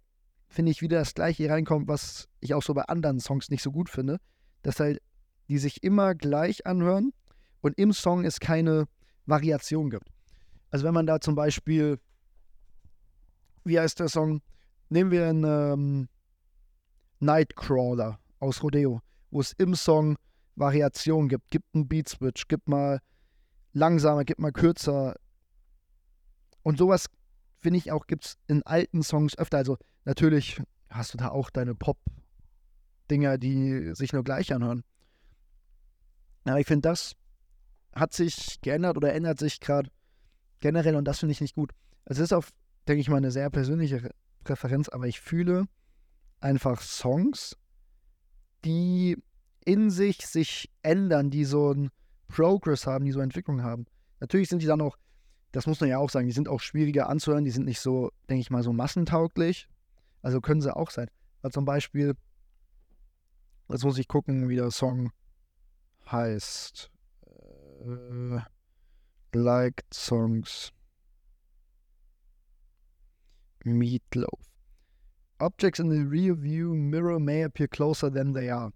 [0.49, 3.71] finde ich, wieder das Gleiche reinkommt, was ich auch so bei anderen Songs nicht so
[3.71, 4.19] gut finde.
[4.63, 5.01] Dass halt
[5.49, 7.13] die sich immer gleich anhören
[7.61, 8.85] und im Song es keine
[9.25, 10.09] Variation gibt.
[10.69, 11.99] Also wenn man da zum Beispiel,
[13.63, 14.41] wie heißt der Song?
[14.89, 16.09] Nehmen wir einen ähm,
[17.19, 20.17] Nightcrawler aus Rodeo, wo es im Song
[20.55, 21.49] Variationen gibt.
[21.51, 22.99] Gibt einen Beat Switch, gibt mal
[23.73, 25.15] langsamer, gibt mal kürzer.
[26.63, 27.07] Und sowas,
[27.59, 29.57] finde ich auch, gibt es in alten Songs öfter.
[29.57, 34.83] Also natürlich hast du da auch deine Pop-Dinger, die sich nur gleich anhören.
[36.45, 37.13] Aber ich finde, das
[37.93, 39.89] hat sich geändert oder ändert sich gerade
[40.59, 41.71] generell und das finde ich nicht gut.
[42.05, 42.51] Es ist auf,
[42.87, 44.11] denke ich mal, eine sehr persönliche
[44.43, 45.65] Präferenz, aber ich fühle
[46.39, 47.57] einfach Songs,
[48.65, 49.17] die
[49.65, 51.89] in sich sich ändern, die so einen
[52.27, 53.85] Progress haben, die so Entwicklung haben.
[54.19, 54.97] Natürlich sind die dann auch,
[55.51, 58.11] das muss man ja auch sagen, die sind auch schwieriger anzuhören, die sind nicht so,
[58.29, 59.67] denke ich mal, so massentauglich.
[60.21, 61.09] Also können sie auch sein.
[61.41, 62.15] Aber zum Beispiel,
[63.69, 65.11] jetzt muss ich gucken, wie der Song
[66.09, 66.91] heißt.
[67.85, 68.39] Äh,
[69.33, 70.71] liked Songs.
[73.63, 74.56] Meatloaf.
[75.39, 78.71] Objects in the rear view mirror may appear closer than they are.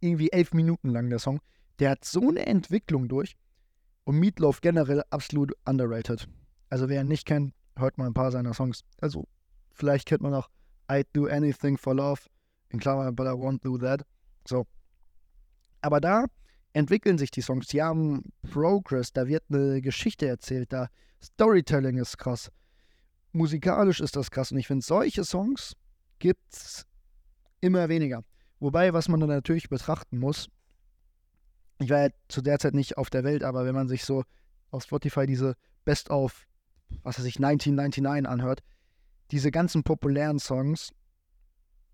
[0.00, 1.40] Irgendwie elf Minuten lang der Song.
[1.78, 3.34] Der hat so eine Entwicklung durch.
[4.04, 6.28] Und Meatloaf generell absolut underrated.
[6.68, 8.84] Also wer ihn nicht kennt, hört mal ein paar seiner Songs.
[9.00, 9.26] Also
[9.72, 10.50] vielleicht kennt man auch
[10.88, 12.22] I'd Do Anything for Love.
[12.70, 14.02] In Klammern, but I won't do that.
[14.46, 14.66] So.
[15.82, 16.26] Aber da
[16.72, 17.68] entwickeln sich die Songs.
[17.68, 19.12] Die haben Progress.
[19.12, 20.72] Da wird eine Geschichte erzählt.
[20.72, 20.88] Da
[21.22, 22.50] Storytelling ist krass
[23.32, 24.52] musikalisch ist das krass.
[24.52, 25.74] Und ich finde, solche Songs
[26.18, 26.86] gibt es
[27.60, 28.24] immer weniger.
[28.60, 30.48] Wobei, was man dann natürlich betrachten muss,
[31.80, 34.24] ich war ja zu der Zeit nicht auf der Welt, aber wenn man sich so
[34.70, 36.46] auf Spotify diese Best of,
[37.02, 38.62] was weiß ich, 1999 anhört,
[39.30, 40.92] diese ganzen populären Songs,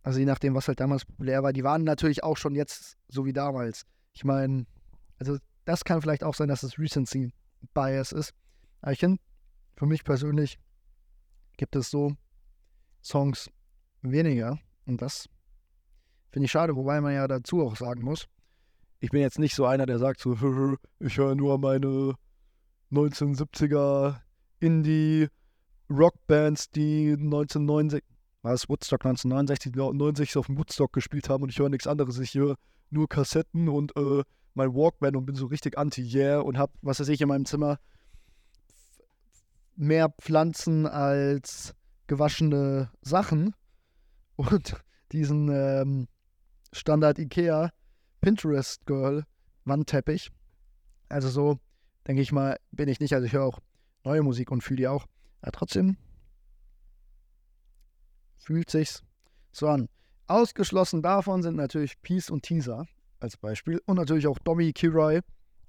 [0.03, 3.25] also je nachdem, was halt damals populär war, die waren natürlich auch schon jetzt so
[3.25, 3.85] wie damals.
[4.13, 4.67] Ich meine,
[5.19, 7.33] also das kann vielleicht auch sein, dass es Recency
[7.75, 8.33] Bias ist.
[8.81, 9.21] Aber ich finde,
[9.77, 10.59] für mich persönlich
[11.59, 12.17] gibt es so
[13.03, 13.51] Songs
[14.01, 14.59] weniger.
[14.87, 15.29] Und das
[16.31, 18.27] finde ich schade, wobei man ja dazu auch sagen muss,
[19.01, 20.33] ich bin jetzt nicht so einer, der sagt so,
[21.01, 22.15] ich höre nur meine
[22.91, 24.17] 1970er
[24.61, 25.29] Indie
[25.91, 28.03] Rockbands, die 1969,
[28.43, 32.19] war es Woodstock 1969, 69 auf dem Woodstock gespielt haben und ich höre nichts anderes.
[32.19, 32.57] Ich höre
[32.91, 34.23] nur Kassetten und äh,
[34.55, 37.79] mein Walkman und bin so richtig anti-yeah und habe, was weiß ich, in meinem Zimmer
[39.79, 41.75] mehr Pflanzen als
[42.09, 43.55] gewaschene Sachen
[44.37, 44.77] und
[45.13, 46.09] diesen ähm,
[46.73, 47.71] Standard Ikea
[48.21, 49.25] Pinterest Girl
[49.65, 50.31] Wandteppich.
[51.09, 51.59] Also so,
[52.07, 53.15] denke ich mal, bin ich nicht.
[53.15, 53.61] Also ich höre auch
[54.05, 55.07] neue Musik und fühle die auch.
[55.41, 55.97] Aber trotzdem
[58.37, 59.03] fühlt sich's
[59.53, 59.89] so an.
[60.27, 62.87] Ausgeschlossen davon sind natürlich Peace und Teaser
[63.21, 65.21] als Beispiel und natürlich auch Domi, Kirai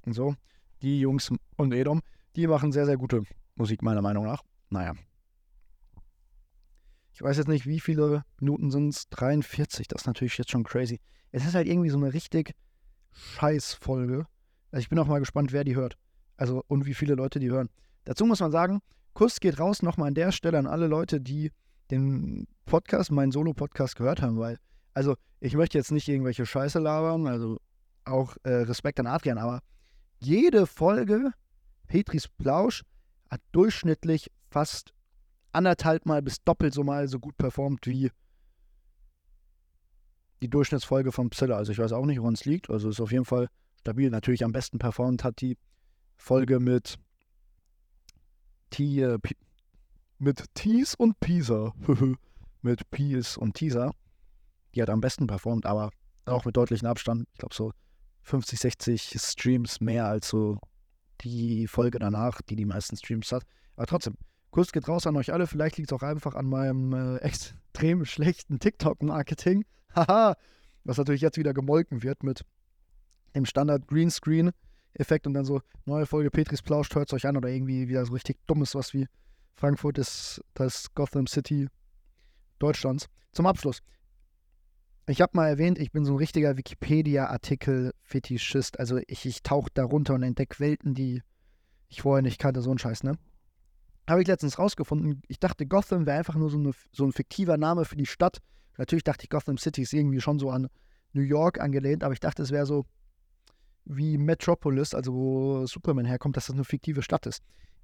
[0.06, 0.36] und so.
[0.82, 2.02] Die Jungs und Edom,
[2.36, 3.24] die machen sehr, sehr gute
[3.60, 4.44] Musik meiner Meinung nach.
[4.70, 4.94] Naja.
[7.12, 9.10] Ich weiß jetzt nicht, wie viele Minuten sind es.
[9.10, 11.02] 43, das ist natürlich jetzt schon crazy.
[11.32, 12.56] Es ist halt irgendwie so eine richtig
[13.12, 14.26] scheiß Folge.
[14.72, 15.98] Also ich bin auch mal gespannt, wer die hört.
[16.38, 17.70] Also und wie viele Leute die hören.
[18.06, 18.80] Dazu muss man sagen,
[19.14, 21.52] Kuss geht raus nochmal an der Stelle an alle Leute, die
[21.92, 24.58] den Podcast, meinen Solo-Podcast gehört haben, weil,
[24.94, 27.60] also ich möchte jetzt nicht irgendwelche Scheiße labern, also
[28.06, 29.60] auch äh, Respekt an Adrian, aber
[30.20, 31.34] jede Folge
[31.88, 32.84] Petris Plausch
[33.30, 34.94] hat durchschnittlich fast
[35.52, 38.12] anderthalb Mal bis doppelt so mal so gut performt wie
[40.42, 41.58] die Durchschnittsfolge von Psylla.
[41.58, 42.70] Also ich weiß auch nicht, woran es liegt.
[42.70, 43.50] Also ist auf jeden Fall
[43.80, 44.10] stabil.
[44.10, 45.58] Natürlich am besten performt hat die
[46.18, 46.98] Folge mit
[48.70, 49.36] T, äh, P,
[50.18, 51.74] mit Tease und Pisa.
[52.62, 53.94] mit Peace und Teaser.
[54.76, 55.92] Die hat am besten performt, aber
[56.26, 57.28] auch mit deutlichem Abstand.
[57.34, 57.72] Ich glaube so
[58.24, 60.60] 50, 60 Streams mehr als so
[61.22, 63.44] die Folge danach, die die meisten Streams hat.
[63.76, 64.16] Aber trotzdem,
[64.52, 65.48] Kuss geht raus an euch alle.
[65.48, 69.66] Vielleicht liegt es auch einfach an meinem äh, extrem schlechten TikTok-Marketing.
[69.96, 70.36] Haha,
[70.84, 72.44] was natürlich jetzt wieder gemolken wird mit
[73.36, 77.88] dem Standard Greenscreen-Effekt und dann so neue Folge Petris Plausch, hört euch an oder irgendwie
[77.88, 79.08] wieder so richtig dummes, was wie
[79.54, 81.68] Frankfurt ist das Gotham City
[82.60, 83.08] Deutschlands.
[83.32, 83.82] Zum Abschluss.
[85.10, 88.80] Ich habe mal erwähnt, ich bin so ein richtiger Wikipedia-Artikel-Fetischist.
[88.80, 91.24] Also ich, ich tauche da runter und entdecke Welten, die
[91.88, 93.18] ich vorher nicht kannte, so ein Scheiß, ne?
[94.08, 95.24] Habe ich letztens rausgefunden.
[95.28, 98.38] Ich dachte, Gotham wäre einfach nur so, eine, so ein fiktiver Name für die Stadt.
[98.78, 100.68] Natürlich dachte ich, Gotham City ist irgendwie schon so an
[101.14, 102.86] New York angelehnt, aber ich dachte, es wäre so
[103.86, 107.42] wie Metropolis, also wo Superman herkommt, dass das eine fiktive Stadt ist.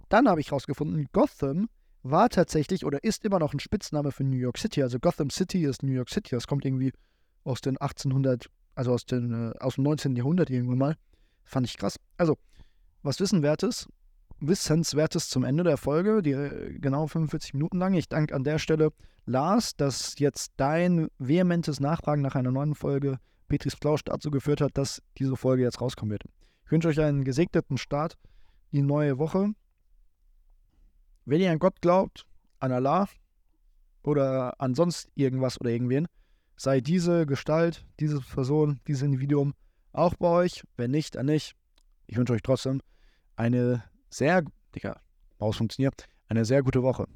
[0.09, 1.69] Dann habe ich rausgefunden, Gotham
[2.03, 4.83] war tatsächlich oder ist immer noch ein Spitzname für New York City.
[4.83, 6.35] Also Gotham City ist New York City.
[6.35, 6.93] Das kommt irgendwie
[7.45, 10.15] aus den 1800, also aus, den, äh, aus dem 19.
[10.15, 10.97] Jahrhundert irgendwann mal.
[11.43, 11.97] Fand ich krass.
[12.17, 12.37] Also,
[13.03, 13.87] was Wissenwertes,
[14.39, 17.93] Wissenswertes zum Ende der Folge, die äh, genau 45 Minuten lang.
[17.93, 18.91] Ich danke an der Stelle
[19.25, 24.77] Lars, dass jetzt dein vehementes Nachfragen nach einer neuen Folge Petris Plausch dazu geführt hat,
[24.77, 26.23] dass diese Folge jetzt rauskommen wird.
[26.65, 28.17] Ich wünsche euch einen gesegneten Start
[28.71, 29.53] die neue Woche.
[31.25, 32.25] Wenn ihr an Gott glaubt,
[32.59, 33.07] an Allah
[34.03, 36.07] oder an sonst irgendwas oder irgendwen,
[36.55, 39.53] sei diese Gestalt, diese Person, dieses Individuum
[39.91, 40.63] auch bei euch.
[40.77, 41.55] Wenn nicht, dann nicht.
[42.07, 42.81] Ich wünsche euch trotzdem
[43.35, 44.43] eine sehr,
[44.73, 44.99] Digga,
[45.37, 47.07] funktioniert, eine sehr gute Woche.